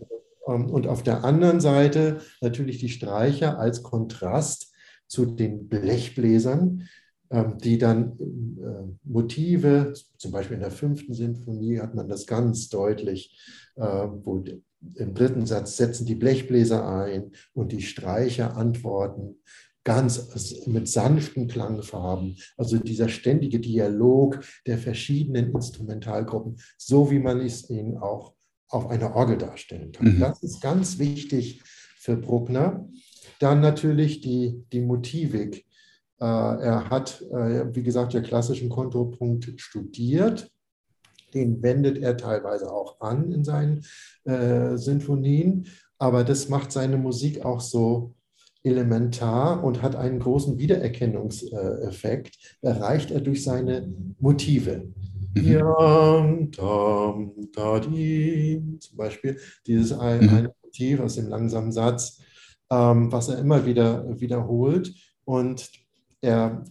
[0.47, 4.73] Ähm, und auf der anderen Seite natürlich die Streicher als Kontrast
[5.07, 6.87] zu den Blechbläsern,
[7.31, 12.69] ähm, die dann äh, Motive, zum Beispiel in der fünften Sinfonie hat man das ganz
[12.69, 13.39] deutlich,
[13.77, 14.43] ähm, wo
[14.95, 19.35] im dritten Satz setzen die Blechbläser ein und die Streicher antworten
[19.89, 22.37] ganz mit sanften Klangfarben.
[22.57, 28.35] Also dieser ständige Dialog der verschiedenen Instrumentalgruppen, so wie man es ihnen auch
[28.67, 30.15] auf einer Orgel darstellen kann.
[30.15, 30.19] Mhm.
[30.19, 31.63] Das ist ganz wichtig
[31.97, 32.87] für Bruckner.
[33.39, 35.65] Dann natürlich die, die Motivik.
[36.19, 40.51] Äh, er hat, äh, wie gesagt, der klassischen Kontrapunkt studiert.
[41.33, 43.83] Den wendet er teilweise auch an in seinen
[44.25, 45.65] äh, Sinfonien.
[45.97, 48.13] Aber das macht seine Musik auch so
[48.63, 54.89] elementar und hat einen großen Wiedererkennungseffekt, erreicht er durch seine Motive.
[55.33, 55.43] Mhm.
[58.79, 60.29] Zum Beispiel dieses ein, mhm.
[60.29, 62.21] eine Motiv aus dem langsamen Satz,
[62.69, 64.93] ähm, was er immer wieder wiederholt.
[65.25, 65.69] Und
[66.21, 66.65] er,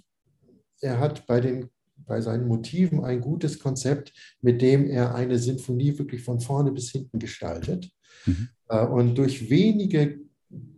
[0.80, 5.98] er hat bei, den, bei seinen Motiven ein gutes Konzept, mit dem er eine Sinfonie
[5.98, 7.90] wirklich von vorne bis hinten gestaltet.
[8.26, 8.48] Mhm.
[8.68, 10.18] Äh, und durch wenige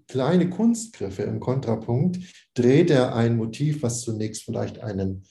[0.09, 2.18] kleine Kunstgriffe im Kontrapunkt
[2.54, 5.24] dreht er ein Motiv, was zunächst vielleicht einen,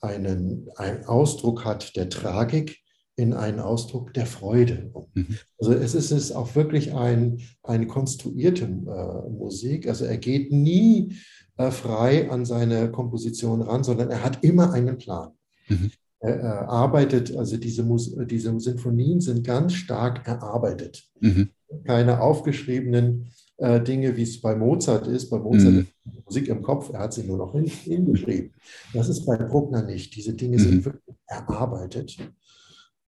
[0.00, 2.78] einen, einen Ausdruck hat der Tragik,
[3.18, 4.92] in einen Ausdruck der Freude.
[5.14, 5.38] Mhm.
[5.58, 9.88] Also es ist es auch wirklich ein, eine konstruierte äh, Musik.
[9.88, 11.16] Also er geht nie
[11.56, 15.32] äh, frei an seine Komposition ran, sondern er hat immer einen Plan.
[15.68, 15.90] Mhm.
[16.20, 21.08] Er, er, arbeitet, also diese, Mus diese Sinfonien sind ganz stark erarbeitet.
[21.20, 21.50] Mhm.
[21.84, 25.30] Keine aufgeschriebenen äh, Dinge, wie es bei Mozart ist.
[25.30, 25.86] Bei Mozart mhm.
[26.06, 28.54] ist Musik im Kopf, er hat sie nur noch hin, hingeschrieben.
[28.94, 30.14] Das ist bei Bruckner nicht.
[30.14, 30.62] Diese Dinge mhm.
[30.62, 32.16] sind wirklich erarbeitet.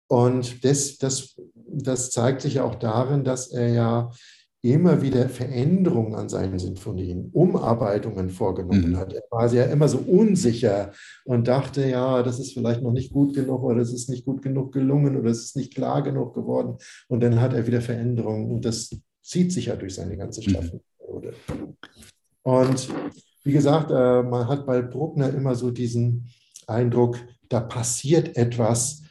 [0.08, 4.12] Und das, das, das zeigt sich ja auch darin, dass er ja
[4.62, 8.97] immer wieder Veränderungen an seinen Sinfonien, Umarbeitungen vorgenommen mhm.
[8.97, 9.12] hat.
[9.12, 10.93] Er war ja immer so unsicher
[11.25, 14.41] und dachte, ja, das ist vielleicht noch nicht gut genug oder es ist nicht gut
[14.41, 16.77] genug gelungen oder es ist nicht klar genug geworden.
[17.10, 21.33] Und dann hat er wieder Veränderungen und das zieht sich ja durch seine ganze Schaffensperiode.
[22.43, 22.89] Und
[23.43, 26.29] wie gesagt, äh, man hat bei Bruckner immer so diesen
[26.67, 27.17] Eindruck,
[27.49, 29.01] da passiert etwas,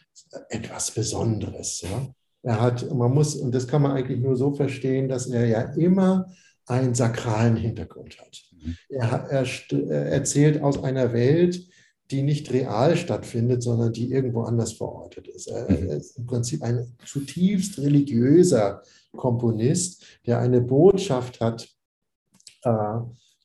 [0.49, 1.81] etwas Besonderes.
[1.83, 2.15] Ja?
[2.43, 5.61] Er hat, man muss, und das kann man eigentlich nur so verstehen, dass er ja
[5.75, 6.27] immer
[6.67, 8.43] einen sakralen Hintergrund hat.
[8.53, 8.77] Mhm.
[8.89, 11.67] Er, er, er erzählt aus einer Welt,
[12.11, 15.49] die nicht real stattfindet, sondern die irgendwo anders verortet ist.
[15.49, 15.91] Er mhm.
[15.91, 18.83] ist im Prinzip ein zutiefst religiöser
[19.17, 21.69] Komponist, der eine Botschaft hat,
[22.63, 22.99] äh,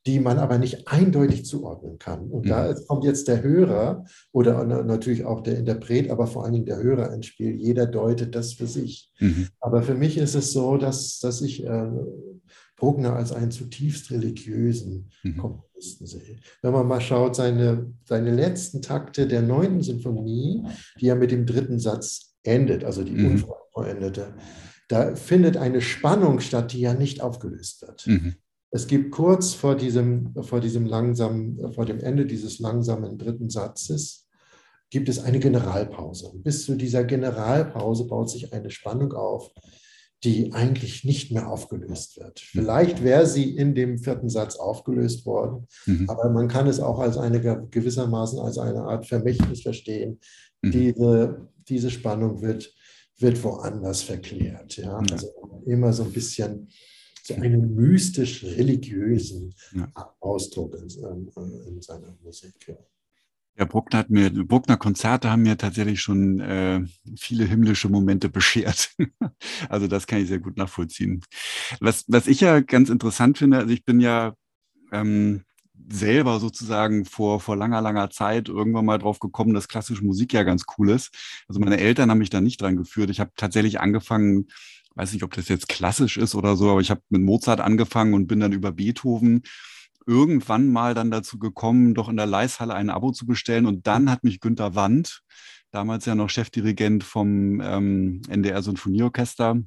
[0.08, 2.32] die man aber nicht eindeutig zuordnen kann.
[2.32, 2.78] Und da mhm.
[2.88, 7.14] kommt jetzt der Hörer oder natürlich auch der Interpret, aber vor allen Dingen der Hörer
[7.14, 7.56] ins Spiel.
[7.56, 9.12] Jeder deutet das für sich.
[9.20, 9.50] Mhm.
[9.60, 11.90] Aber für mich ist es so, dass, dass ich äh,
[12.78, 15.38] Bruckner als einen zutiefst religiösen mhm.
[15.38, 16.38] Komponisten sehe.
[16.62, 20.64] Wenn man mal schaut, seine, seine letzten Takte der neunten Sinfonie,
[21.02, 23.32] die ja mit dem dritten Satz endet, also die mhm.
[23.32, 24.34] unvollendete,
[24.88, 28.08] da findet eine Spannung statt, die ja nicht aufgelöst wird.
[28.08, 28.36] Mhm.
[28.72, 34.28] Es gibt kurz vor diesem, vor diesem langsamen, vor dem Ende dieses langsamen dritten Satzes,
[34.90, 36.32] gibt es eine Generalpause.
[36.36, 39.52] bis zu dieser Generalpause baut sich eine Spannung auf,
[40.24, 42.40] die eigentlich nicht mehr aufgelöst wird.
[42.40, 46.10] Vielleicht wäre sie in dem vierten Satz aufgelöst worden, mhm.
[46.10, 50.20] aber man kann es auch als eine gewissermaßen als eine Art Vermächtnis verstehen.
[50.62, 50.72] Mhm.
[50.72, 52.74] Diese, diese Spannung wird,
[53.20, 54.78] wird woanders verklärt.
[54.78, 54.98] Ja?
[54.98, 55.28] Also
[55.66, 56.70] immer so ein bisschen
[57.24, 59.92] so einen mystisch-religiösen ja.
[60.20, 60.88] Ausdruck in,
[61.68, 62.76] in, seiner Musik.
[63.58, 63.66] Ja.
[63.66, 66.86] Bruckner hat mir, Bruckner Konzerte haben mir tatsächlich schon äh,
[67.20, 68.96] viele himmlische Momente beschert.
[69.70, 71.22] also das kann ich sehr gut nachvollziehen.
[71.82, 74.34] Was, was ich ja ganz interessant finde, also ich bin ja
[74.92, 75.44] ähm,
[75.90, 80.44] selber sozusagen vor, vor langer, langer Zeit irgendwann mal drauf gekommen, dass klassische Musik ja
[80.44, 81.14] ganz cool ist.
[81.48, 83.10] Also meine Eltern haben mich da nicht dran geführt.
[83.10, 84.48] Ich habe tatsächlich angefangen,
[84.96, 88.14] weiß nicht, ob das jetzt klassisch ist oder so, aber ich habe mit Mozart angefangen
[88.14, 89.44] und bin dann über Beethoven
[90.06, 93.66] irgendwann mal dann dazu gekommen, doch in der Leishalle ein Abo zu bestellen.
[93.66, 95.22] Und dann hat mich Günter Wandt,
[95.72, 99.62] damals ja noch Chefdirigent vom ähm, NDR Sinfonieorchester,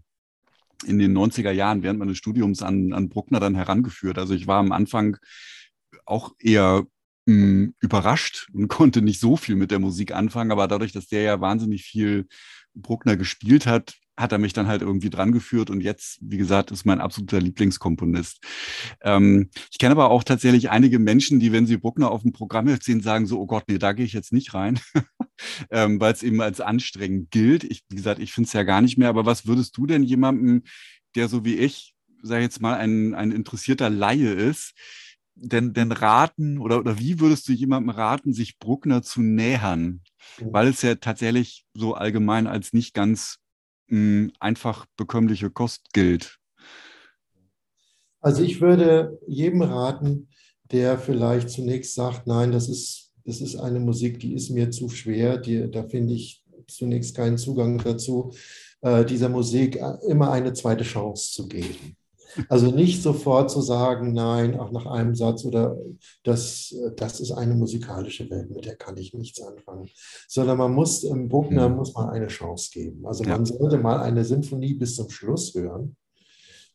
[0.86, 4.18] in den 90er Jahren während meines Studiums an, an Bruckner dann herangeführt.
[4.18, 5.18] Also ich war am Anfang
[6.06, 6.86] auch eher
[7.26, 11.08] mh, hm, überrascht und konnte nicht so viel mit der Musik anfangen, aber dadurch, dass
[11.08, 12.26] der ja wahnsinnig viel
[12.74, 16.70] Bruckner gespielt hat, hat er mich dann halt irgendwie dran geführt und jetzt, wie gesagt,
[16.70, 18.44] ist mein absoluter Lieblingskomponist.
[19.00, 22.68] Ähm, ich kenne aber auch tatsächlich einige Menschen, die, wenn sie Bruckner auf dem Programm
[22.82, 24.78] sehen, sagen so, oh Gott, nee, da gehe ich jetzt nicht rein,
[25.70, 27.64] ähm, weil es eben als anstrengend gilt.
[27.64, 30.02] Ich, wie gesagt, ich finde es ja gar nicht mehr, aber was würdest du denn
[30.02, 30.62] jemandem,
[31.14, 34.74] der so wie ich, sage jetzt mal, ein, ein interessierter Laie ist,
[35.40, 40.02] denn, denn raten oder, oder wie würdest du jemandem raten, sich Bruckner zu nähern?
[40.40, 40.52] Mhm.
[40.52, 43.38] Weil es ja tatsächlich so allgemein als nicht ganz
[44.38, 46.38] einfach bekömmliche Kost gilt?
[48.20, 50.28] Also ich würde jedem raten,
[50.70, 54.88] der vielleicht zunächst sagt, nein, das ist, das ist eine Musik, die ist mir zu
[54.88, 58.32] schwer, die, da finde ich zunächst keinen Zugang dazu,
[58.82, 61.96] äh, dieser Musik immer eine zweite Chance zu geben.
[62.48, 65.76] Also nicht sofort zu sagen, nein, auch nach einem Satz oder
[66.24, 69.88] das, das ist eine musikalische Welt, mit der kann ich nichts anfangen.
[70.28, 71.76] Sondern man muss, im Bruckner mhm.
[71.76, 73.06] muss man eine Chance geben.
[73.06, 73.58] Also man ja.
[73.58, 75.96] sollte mal eine Sinfonie bis zum Schluss hören.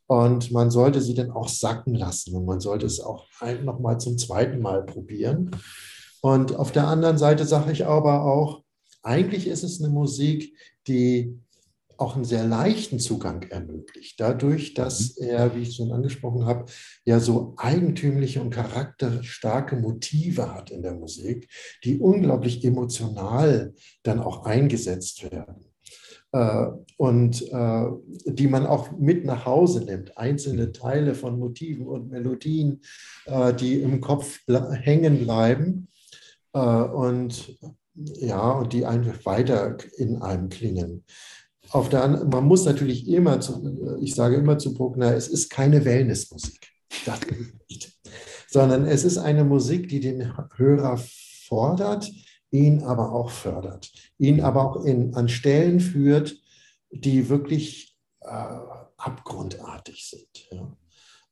[0.07, 3.25] Und man sollte sie dann auch sacken lassen und man sollte es auch
[3.63, 5.49] noch mal zum zweiten Mal probieren.
[6.21, 8.63] Und auf der anderen Seite sage ich aber auch,
[9.01, 10.55] eigentlich ist es eine Musik,
[10.87, 11.39] die
[11.97, 14.19] auch einen sehr leichten Zugang ermöglicht.
[14.19, 15.27] Dadurch, dass mhm.
[15.27, 16.65] er, wie ich schon angesprochen habe,
[17.05, 21.49] ja so eigentümliche und charakterstarke Motive hat in der Musik,
[21.84, 25.65] die unglaublich emotional dann auch eingesetzt werden.
[26.36, 27.86] Äh, und äh,
[28.25, 30.17] die man auch mit nach Hause nimmt.
[30.17, 30.73] Einzelne mhm.
[30.73, 32.81] Teile von Motiven und Melodien,
[33.25, 35.88] äh, die im Kopf hängen bleiben
[36.51, 37.60] und
[37.93, 41.03] ja, und die einfach weiter in einem klingen.
[41.71, 45.49] Auf der anderen, man muss natürlich immer, zu, ich sage immer zu Bruckner, es ist
[45.49, 46.71] keine Wellnessmusik.
[47.06, 47.19] Das
[47.69, 47.93] nicht.
[48.47, 50.99] Sondern es ist eine Musik, die den Hörer
[51.47, 52.12] fordert,
[52.51, 56.36] ihn aber auch fördert, ihn aber auch in, an Stellen führt,
[56.91, 58.28] die wirklich äh,
[58.97, 60.47] abgrundartig sind.
[60.51, 60.78] Ja.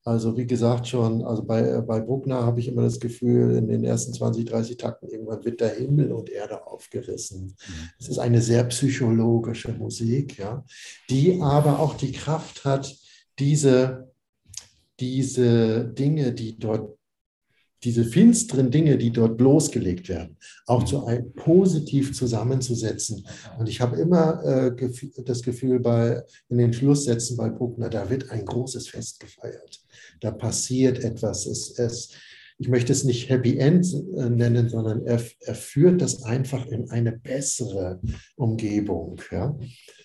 [0.05, 3.67] Also wie gesagt schon, also bei, äh, bei Bruckner habe ich immer das Gefühl, in
[3.67, 7.55] den ersten 20, 30 Takten irgendwann wird der Himmel und Erde aufgerissen.
[7.67, 7.89] Mhm.
[7.99, 10.65] Es ist eine sehr psychologische Musik, ja,
[11.09, 12.93] die aber auch die Kraft hat,
[13.39, 14.11] diese,
[14.99, 16.97] diese Dinge, die dort
[17.83, 23.25] diese finsteren Dinge, die dort bloßgelegt werden, auch zu einem positiv zusammenzusetzen.
[23.59, 24.89] Und ich habe immer äh,
[25.25, 29.81] das Gefühl, bei, in den Schlusssätzen bei Bruckner, da wird ein großes Fest gefeiert.
[30.21, 31.45] Da passiert etwas.
[31.45, 32.09] Es, es,
[32.57, 33.85] ich möchte es nicht Happy End
[34.17, 37.99] äh, nennen, sondern er, er führt das einfach in eine bessere
[38.35, 39.19] Umgebung.
[39.31, 39.57] Ja?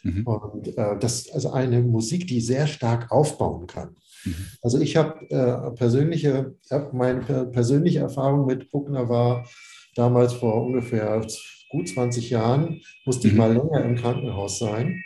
[0.03, 0.27] Mhm.
[0.27, 3.97] Und äh, das ist also eine Musik, die sehr stark aufbauen kann.
[4.24, 4.35] Mhm.
[4.62, 6.54] Also ich habe äh, persönliche,
[6.92, 9.48] meine persönliche Erfahrung mit Bruckner war
[9.94, 11.26] damals vor ungefähr
[11.70, 13.33] gut 20 Jahren, musste mhm.
[13.33, 15.02] ich mal länger im Krankenhaus sein.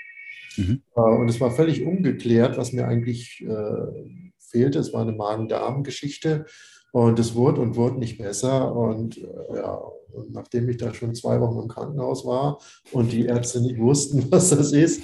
[0.57, 0.83] Mhm.
[0.95, 4.79] Äh, und es war völlig ungeklärt, was mir eigentlich äh, fehlte.
[4.79, 6.47] Es war eine Magen-Darm-Geschichte.
[6.93, 8.75] Und es wurde und wurde nicht besser.
[8.75, 9.81] Und äh, ja,
[10.13, 12.59] und nachdem ich da schon zwei Wochen im Krankenhaus war
[12.93, 15.03] und die Ärzte nicht wussten, was das ist.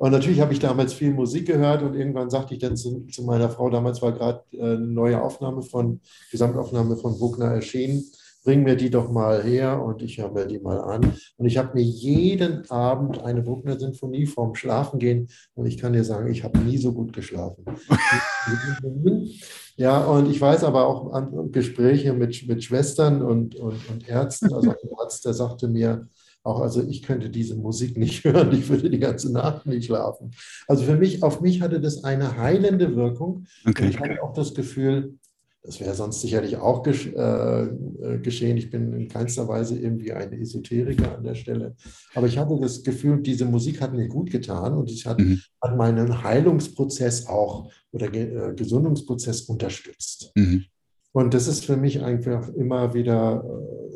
[0.00, 3.22] Und natürlich habe ich damals viel Musik gehört und irgendwann sagte ich dann zu, zu
[3.22, 8.04] meiner Frau, damals war gerade äh, eine neue Aufnahme von, Gesamtaufnahme von Bruckner erschienen
[8.44, 11.12] bring mir die doch mal her und ich höre mir die mal an.
[11.36, 16.30] Und ich habe mir jeden Abend eine Bruckner-Sinfonie vorm Schlafengehen und ich kann dir sagen,
[16.30, 17.64] ich habe nie so gut geschlafen.
[19.76, 24.54] ja, und ich weiß aber auch an Gespräche mit, mit Schwestern und, und, und Ärzten,
[24.54, 26.08] also ein Arzt, der sagte mir,
[26.42, 30.30] auch also ich könnte diese Musik nicht hören, ich würde die ganze Nacht nicht schlafen.
[30.66, 33.46] Also für mich, auf mich hatte das eine heilende Wirkung.
[33.66, 33.84] Okay.
[33.84, 35.18] Und ich hatte auch das Gefühl,
[35.62, 38.56] das wäre sonst sicherlich auch äh, äh, geschehen.
[38.56, 41.76] Ich bin in keinster Weise irgendwie ein Esoteriker an der Stelle.
[42.14, 45.42] Aber ich hatte das Gefühl, diese Musik hat mir gut getan und es hat, mhm.
[45.60, 50.32] hat meinen Heilungsprozess auch oder Ge äh, Gesundungsprozess unterstützt.
[50.34, 50.64] Mhm.
[51.12, 53.44] Und das ist für mich einfach immer wieder,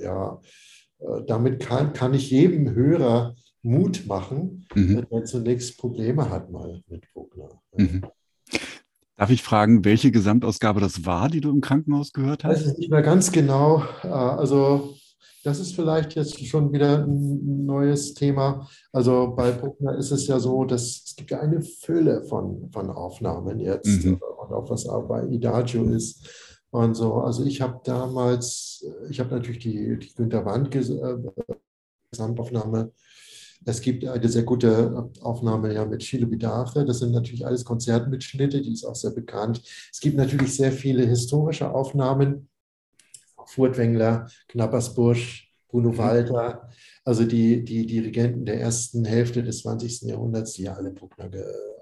[0.02, 0.40] ja,
[1.26, 5.07] damit kann, kann ich jedem Hörer Mut machen, mhm.
[5.11, 7.48] der zunächst Probleme hat mal mit Bruckner.
[7.76, 8.02] Mhm.
[9.16, 12.61] Darf ich fragen, welche Gesamtausgabe das war, die du im Krankenhaus gehört hast?
[12.61, 13.85] Weiß ich nicht mehr ganz genau.
[14.02, 14.94] Äh, also
[15.44, 18.68] das ist vielleicht jetzt schon wieder ein neues Thema.
[18.92, 23.61] Also bei Bruckner ist es ja so, dass es gibt eine Fülle von, von Aufnahmen
[23.61, 24.14] jetzt mhm.
[24.14, 26.26] und auch was auch bei Idagio ist
[26.75, 27.15] und so.
[27.15, 31.17] Also ich habe damals, ich habe natürlich die, die Günter Wand äh,
[32.11, 32.93] Gesamtaufnahme
[33.67, 36.85] es gibt eine sehr gute Aufnahme ja mit Chile Bidare.
[36.85, 39.63] Das sind natürlich alles Konzertmitschnitte, die ist auch sehr bekannt.
[39.91, 42.49] Es gibt natürlich sehr viele historische Aufnahmen.
[43.47, 45.99] Furtwängler, Knappersbusch, Bruno mhm.
[45.99, 46.71] Walter,
[47.05, 50.03] also die, die Dirigenten der ersten Hälfte des 20.
[50.03, 51.29] Jahrhunderts, die ja alle Bruckner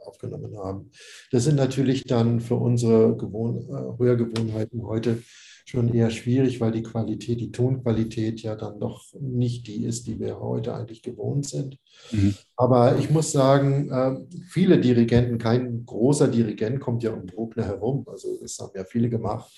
[0.07, 0.91] aufgenommen haben.
[1.31, 5.23] Das sind natürlich dann für unsere Gewohn äh, Hörgewohnheiten heute
[5.65, 10.19] schon eher schwierig, weil die Qualität, die Tonqualität ja dann doch nicht die ist, die
[10.19, 11.79] wir heute eigentlich gewohnt sind.
[12.11, 12.35] Mhm.
[12.57, 14.17] Aber ich muss sagen, äh,
[14.49, 19.09] viele Dirigenten, kein großer Dirigent kommt ja um Bruckner herum, also das haben ja viele
[19.09, 19.51] gemacht.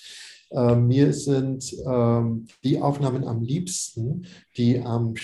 [0.51, 4.27] Äh, mir sind ähm, die Aufnahmen am liebsten,
[4.57, 5.15] die am,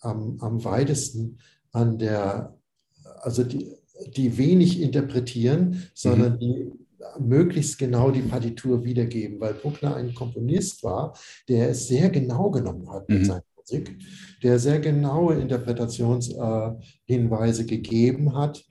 [0.00, 1.38] am, am weitesten
[1.72, 2.56] an der,
[3.20, 3.74] also die,
[4.16, 6.38] die wenig interpretieren, sondern mhm.
[6.38, 6.70] die
[7.18, 11.16] möglichst genau die Partitur wiedergeben, weil Bruckner ein Komponist war,
[11.48, 13.24] der es sehr genau genommen hat mit mhm.
[13.24, 13.96] seiner Musik,
[14.42, 18.62] der sehr genaue Interpretationshinweise äh, gegeben hat.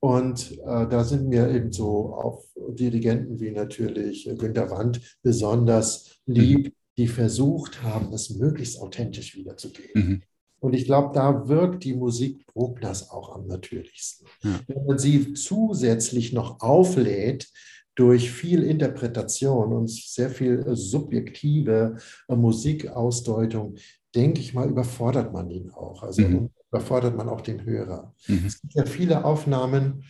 [0.00, 6.66] Und äh, da sind mir eben so auch Dirigenten wie natürlich Günter Wandt besonders lieb,
[6.66, 6.72] mhm.
[6.96, 10.22] die versucht haben, es möglichst authentisch wiederzugeben.
[10.60, 14.26] Und ich glaube, da wirkt die Musik Bruckners auch am natürlichsten.
[14.42, 14.60] Ja.
[14.66, 17.48] Wenn man sie zusätzlich noch auflädt
[17.94, 21.96] durch viel Interpretation und sehr viel äh, subjektive
[22.28, 23.76] äh, Musikausdeutung,
[24.14, 26.02] denke ich mal, überfordert man ihn auch.
[26.02, 26.50] Also mhm.
[26.70, 28.14] überfordert man auch den Hörer.
[28.26, 28.44] Mhm.
[28.46, 30.04] Es gibt ja viele Aufnahmen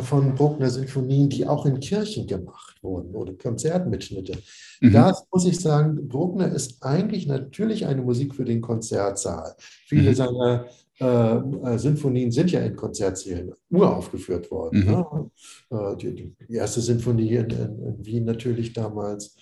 [0.00, 4.38] von Bruckner Sinfonien, die auch in Kirchen gemacht wurden oder Konzertmitschnitte.
[4.80, 4.92] Mhm.
[4.92, 9.54] Da muss ich sagen, Bruckner ist eigentlich natürlich eine Musik für den Konzertsaal.
[9.86, 10.14] Viele mhm.
[10.14, 10.66] seiner
[10.98, 14.80] äh, äh, Sinfonien sind ja in Konzertsälen uraufgeführt worden.
[14.80, 14.90] Mhm.
[14.90, 15.30] Ne?
[15.70, 19.36] Äh, die, die, erste Sinfonie in, in, in, Wien natürlich damals.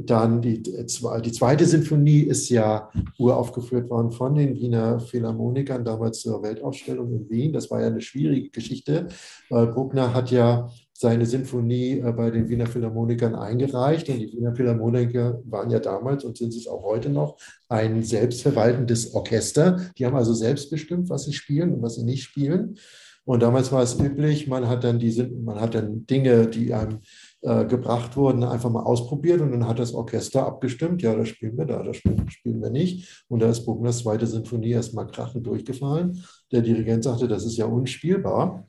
[0.00, 6.42] Dann die, die zweite Sinfonie ist ja uraufgeführt worden von den Wiener Philharmonikern damals zur
[6.42, 7.52] Weltausstellung in Wien.
[7.52, 9.08] Das war ja eine schwierige Geschichte.
[9.50, 14.08] Bruckner hat ja seine Sinfonie äh, bei den Wiener Philharmonikern eingereicht.
[14.08, 17.36] Und die Wiener Philharmoniker waren ja damals und sind es auch heute noch
[17.68, 19.80] ein selbstverwaltendes Orchester.
[19.96, 22.78] Die haben also selbst bestimmt, was sie spielen und was sie nicht spielen.
[23.24, 27.00] Und damals war es üblich, man hat dann, diese, man hat dann Dinge, die einem
[27.42, 31.56] äh, gebracht wurden, einfach mal ausprobiert und dann hat das Orchester abgestimmt, ja, das spielen
[31.56, 33.24] wir da, das spielen, spielen wir nicht.
[33.28, 36.24] Und da ist Bruckners zweite Sinfonie erstmal krachend durchgefallen.
[36.50, 38.66] Der Dirigent sagte, das ist ja unspielbar.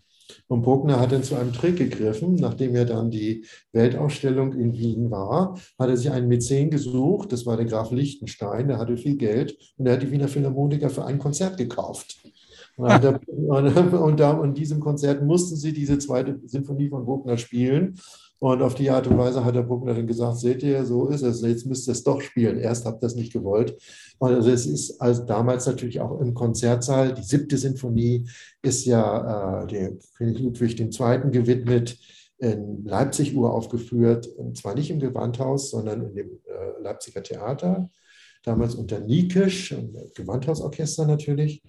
[0.47, 5.09] Und Bruckner hat dann zu einem Trick gegriffen, nachdem er dann die Weltausstellung in Wien
[5.09, 9.17] war, hat er sich einen Mäzen gesucht, das war der Graf Lichtenstein, der hatte viel
[9.17, 12.17] Geld und er hat die Wiener Philharmoniker für ein Konzert gekauft.
[12.77, 13.05] Und,
[13.93, 17.95] und, da, in diesem Konzert mussten sie diese zweite Sinfonie von Bruckner spielen.
[18.39, 21.23] Und auf die Art und Weise hat der Bruckner dann gesagt, seht ihr, so ist
[21.23, 22.57] es, jetzt müsst ihr es doch spielen.
[22.57, 23.77] Erst habt ihr es nicht gewollt.
[24.17, 28.29] Und also es ist also damals natürlich auch im Konzertsaal, die siebte Sinfonie
[28.61, 31.31] ist ja äh, dem König Ludwig II.
[31.31, 31.97] gewidmet,
[32.37, 37.89] in Leipzig uraufgeführt, und zwar nicht im Gewandhaus, sondern in dem äh, Leipziger Theater,
[38.43, 39.75] damals unter Niekisch,
[40.15, 41.61] Gewandhausorchester natürlich.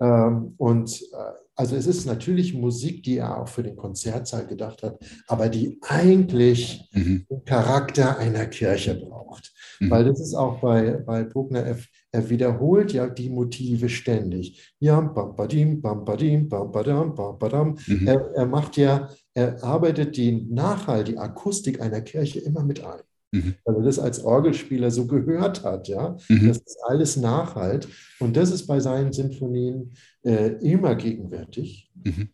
[0.00, 4.82] Ähm, und äh, also es ist natürlich Musik, die er auch für den Konzertsaal gedacht
[4.82, 7.26] hat, aber die eigentlich mhm.
[7.30, 9.54] den Charakter einer Kirche braucht.
[9.80, 9.90] Mhm.
[9.90, 11.78] Weil das ist auch bei, bei Bruckner, er,
[12.12, 14.74] er, wiederholt ja die Motive ständig.
[14.80, 17.78] Ja, bam, badim, bam, badim, bam, badam, bam, badam.
[17.86, 18.06] Mhm.
[18.06, 23.00] Er, er macht ja, er arbeitet den Nachhalt, die Akustik einer Kirche immer mit ein
[23.32, 23.54] mhm.
[23.64, 25.88] weil er das als Orgelspieler so gehört hat.
[25.88, 26.16] Ja?
[26.28, 26.48] Mhm.
[26.48, 27.88] Das ist alles Nachhalt.
[28.20, 32.30] Und das ist bei seinen Sinfonien äh, immer gegenwärtig, mhm.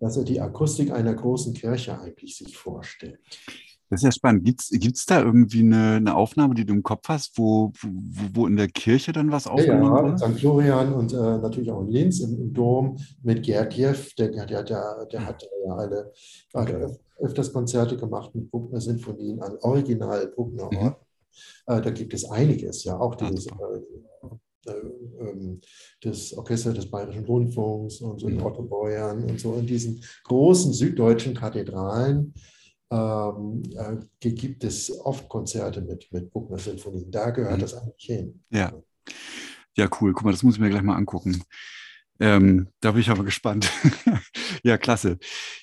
[0.00, 3.20] dass er die Akustik einer großen Kirche eigentlich sich vorstellt.
[3.90, 4.44] Das ist ja spannend.
[4.44, 8.46] Gibt es da irgendwie eine, eine, Aufnahme, die du im Kopf hast, wo, wo, wo
[8.46, 10.16] in der Kirche dann was aufgenommen ja, wurde?
[10.20, 10.40] Ja, in St.
[10.40, 14.14] Florian und äh, natürlich auch in Linz im, im Dom mit Gergiev.
[14.16, 16.12] Der, der, der, der hat ja alle,
[16.52, 16.86] okay.
[17.18, 20.94] öfters Konzerte gemacht mit Bruckner Sinfonien an Original Bruckner mhm.
[21.66, 23.50] Äh, da gibt es einiges, ja, auch dieses, äh,
[24.70, 24.72] äh,
[25.20, 25.60] ähm,
[26.02, 28.44] das Orchester des Bayerischen Rundfunks und so in mhm.
[28.44, 32.34] Otto Beuern und so in diesen großen süddeutschen Kathedralen
[32.90, 37.10] ähm, äh, gibt es oft Konzerte mit, mit Bruckner Sinfonien.
[37.10, 37.60] Da gehört mhm.
[37.60, 38.44] das eigentlich hin.
[38.50, 38.72] Ja.
[39.76, 40.12] Ja, cool.
[40.12, 41.42] Guck mal, das muss ich mir gleich mal angucken.
[42.20, 43.70] Ähm, da bin ich aber gespannt.
[44.64, 45.18] ja, klasse.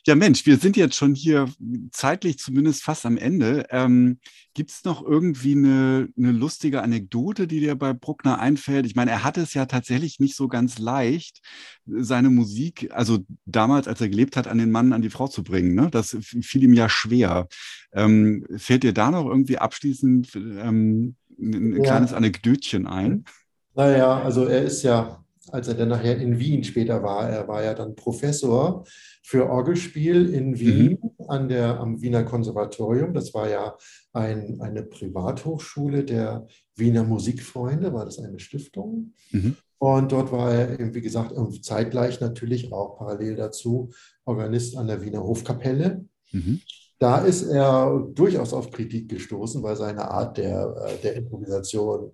[0.08, 1.49] Ja, Mensch, wir sind jetzt schon hier
[1.91, 3.66] zeitlich zumindest fast am Ende.
[3.72, 4.20] Ähm,
[4.53, 8.86] Gibt es noch irgendwie eine, eine, lustige Anekdote, die dir bei Bruckner einfällt?
[8.86, 11.41] Ich meine, er hatte es ja tatsächlich nicht so ganz leicht,
[11.86, 15.43] seine Musik, also damals, als er gelebt hat, an den Mann, an die Frau zu
[15.43, 15.76] bringen.
[15.76, 15.89] Ne?
[15.91, 17.47] Das fiel ihm ja schwer.
[17.91, 21.84] Ähm, fällt dir da noch irgendwie abschließend ähm, ein ja.
[21.84, 23.26] kleines Anekdötchen ein?
[23.74, 27.30] Naja, also er ist ja als er dann nachher in Wien später war.
[27.30, 28.84] Er war ja dann Professor
[29.24, 30.60] für Orgelspiel in mhm.
[30.60, 31.26] Wien mhm.
[31.28, 33.14] an der, am Wiener Konservatorium.
[33.14, 33.78] Das war ja
[34.14, 39.14] ein, eine Privathochschule der Wiener Musikfreunde, war das eine Stiftung.
[39.32, 39.58] Mhm.
[39.78, 43.91] Und dort war er, wie gesagt, zeitgleich natürlich auch parallel dazu
[44.24, 46.06] Organist an der Wiener Hofkapelle.
[46.32, 46.62] Mhm.
[46.98, 52.12] Da ist er durchaus auf Kritik gestoßen, weil seine Art der, äh, der Improvisation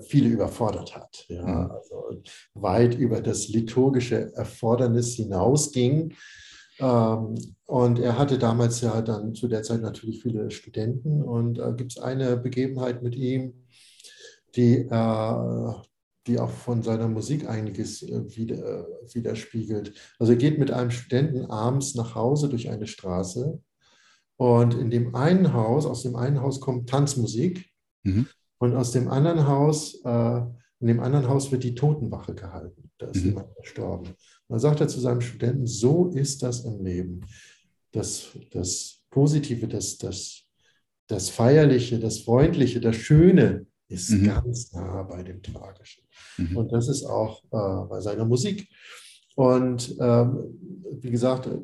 [0.00, 1.24] viele überfordert hat.
[1.28, 1.70] Ja, mhm.
[1.70, 2.22] also
[2.54, 6.14] weit über das liturgische Erfordernis hinausging.
[6.78, 7.34] Ähm,
[7.66, 11.22] und er hatte damals ja dann zu der Zeit natürlich viele Studenten.
[11.22, 13.66] Und da gibt es eine Begebenheit mit ihm,
[14.56, 15.72] die, äh,
[16.26, 19.94] die auch von seiner Musik einiges widerspiegelt.
[20.18, 23.60] Also er geht mit einem Studenten abends nach Hause durch eine Straße
[24.36, 27.70] und in dem einen Haus, aus dem einen Haus kommt Tanzmusik
[28.02, 28.26] mhm.
[28.62, 30.36] Und aus dem anderen Haus, äh,
[30.78, 32.92] in dem anderen Haus wird die Totenwache gehalten.
[32.96, 33.30] Da ist mhm.
[33.30, 34.06] jemand verstorben.
[34.06, 34.16] Und
[34.48, 37.26] dann sagt er zu seinem Studenten, so ist das im Leben.
[37.90, 40.44] Das, das Positive, das, das,
[41.08, 44.26] das Feierliche, das Freundliche, das Schöne ist mhm.
[44.26, 46.04] ganz nah bei dem Tragischen.
[46.38, 46.56] Mhm.
[46.56, 48.68] Und das ist auch äh, bei seiner Musik.
[49.34, 50.38] Und ähm,
[51.00, 51.58] wie gesagt, äh,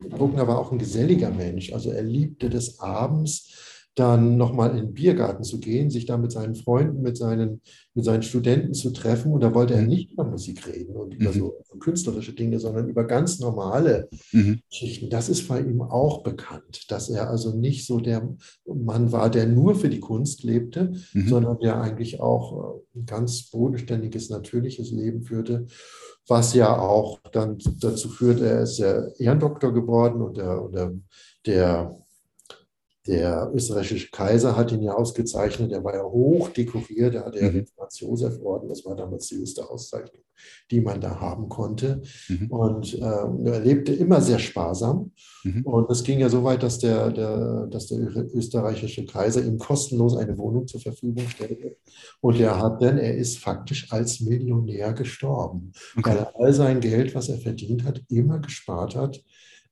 [0.00, 1.72] Bruckner war auch ein geselliger Mensch.
[1.72, 3.67] Also er liebte des Abends
[3.98, 7.60] dann nochmal in den Biergarten zu gehen, sich da mit seinen Freunden, mit seinen,
[7.94, 9.32] mit seinen Studenten zu treffen.
[9.32, 11.38] Und da wollte er nicht über Musik reden und über mhm.
[11.38, 14.60] so künstlerische Dinge, sondern über ganz normale mhm.
[14.68, 15.10] Geschichten.
[15.10, 18.36] Das ist bei ihm auch bekannt, dass er also nicht so der
[18.66, 21.28] Mann war, der nur für die Kunst lebte, mhm.
[21.28, 25.66] sondern der eigentlich auch äh, ein ganz bodenständiges, natürliches Leben führte
[26.30, 30.92] was ja auch dann dazu führt, er ist ja Ehrendoktor geworden und der, und der,
[31.46, 31.98] der
[33.08, 35.72] der österreichische Kaiser hat ihn ja ausgezeichnet.
[35.72, 37.14] Er war ja hoch dekoriert.
[37.14, 38.68] Er hatte ja den Franz Josef Orden.
[38.68, 40.22] Das war damals die höchste Auszeichnung,
[40.70, 42.02] die man da haben konnte.
[42.28, 42.50] Mhm.
[42.50, 45.12] Und äh, er lebte immer sehr sparsam.
[45.42, 45.62] Mhm.
[45.64, 47.98] Und es ging ja so weit, dass der, der, dass der
[48.34, 51.76] österreichische Kaiser ihm kostenlos eine Wohnung zur Verfügung stellte.
[52.20, 56.10] Und er hat dann, er ist faktisch als Millionär gestorben, okay.
[56.10, 59.24] weil er all sein Geld, was er verdient hat, immer gespart hat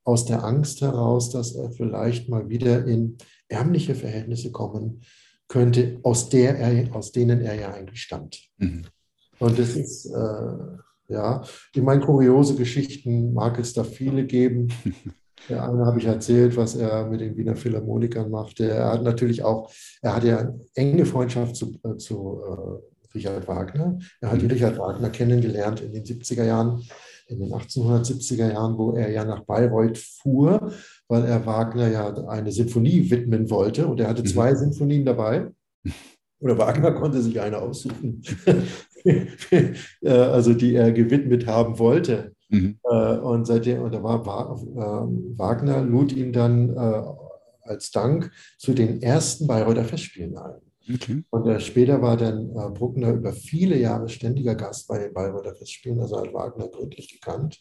[0.06, 5.02] aus der Angst heraus, dass er vielleicht mal wieder in ärmliche Verhältnisse kommen
[5.48, 8.40] könnte, aus, der er, aus denen er ja eigentlich stammt.
[8.58, 8.84] Mhm.
[9.38, 10.76] Und das ist, äh,
[11.08, 14.68] Ja, ich meine, kuriose Geschichten mag es da viele geben.
[15.48, 18.68] Der eine habe ich erzählt, was er mit den Wiener Philharmonikern machte.
[18.68, 19.70] Er hat natürlich auch,
[20.02, 23.98] er hatte ja enge Freundschaft zu, äh, zu äh, Richard Wagner.
[24.20, 24.48] Er hat mhm.
[24.48, 26.82] Richard Wagner kennengelernt in den 70er Jahren,
[27.26, 30.72] in den 1870er Jahren, wo er ja nach Bayreuth fuhr,
[31.08, 33.86] weil er Wagner ja eine Sinfonie widmen wollte.
[33.86, 34.26] Und er hatte mhm.
[34.26, 34.56] zwei mhm.
[34.56, 35.48] Sinfonien dabei.
[36.40, 38.22] Oder Wagner konnte sich eine aussuchen,
[39.04, 42.32] äh, also die er gewidmet haben wollte.
[42.50, 42.78] Mhm.
[42.84, 47.02] Äh, und seitdem, und da war ähm, Wagner, lud ihn dann äh,
[47.62, 50.65] als Dank zu den ersten Bayreuther Festspielen ein.
[50.92, 51.22] Okay.
[51.30, 55.54] Und äh, später war dann äh, Bruckner über viele Jahre ständiger Gast bei den Bayreuther
[55.54, 57.60] Festspielen, also hat Wagner gründlich gekannt.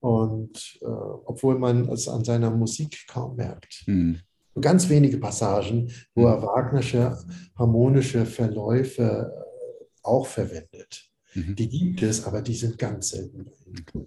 [0.00, 3.84] Und äh, obwohl man es an seiner Musik kaum merkt.
[3.86, 4.20] Mhm.
[4.60, 6.26] Ganz wenige Passagen, wo mhm.
[6.26, 7.18] er Wagnersche
[7.56, 11.10] harmonische Verläufe äh, auch verwendet.
[11.34, 11.56] Mhm.
[11.56, 13.50] Die gibt es, aber die sind ganz selten.
[13.68, 14.06] Okay.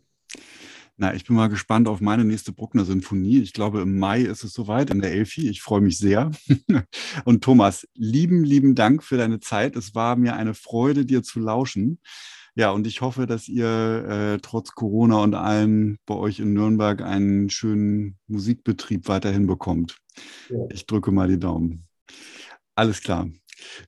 [0.99, 3.39] Na, ich bin mal gespannt auf meine nächste Bruckner-Sinfonie.
[3.39, 5.47] Ich glaube, im Mai ist es soweit in der Elfi.
[5.47, 6.31] Ich freue mich sehr.
[7.23, 9.75] Und Thomas, lieben, lieben Dank für deine Zeit.
[9.75, 11.99] Es war mir eine Freude, dir zu lauschen.
[12.55, 17.03] Ja, und ich hoffe, dass ihr äh, trotz Corona und allem bei euch in Nürnberg
[17.03, 19.99] einen schönen Musikbetrieb weiterhin bekommt.
[20.49, 20.65] Ja.
[20.71, 21.85] Ich drücke mal die Daumen.
[22.73, 23.29] Alles klar.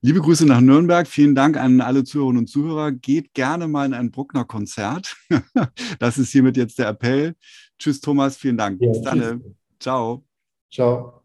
[0.01, 1.07] Liebe Grüße nach Nürnberg.
[1.07, 2.91] Vielen Dank an alle Zuhörerinnen und Zuhörer.
[2.91, 5.15] Geht gerne mal in ein Bruckner-Konzert.
[5.99, 7.35] das ist hiermit jetzt der Appell.
[7.77, 8.37] Tschüss, Thomas.
[8.37, 8.81] Vielen Dank.
[8.81, 9.55] Ja, Bis dann.
[9.79, 10.25] Ciao.
[10.71, 11.18] Ciao.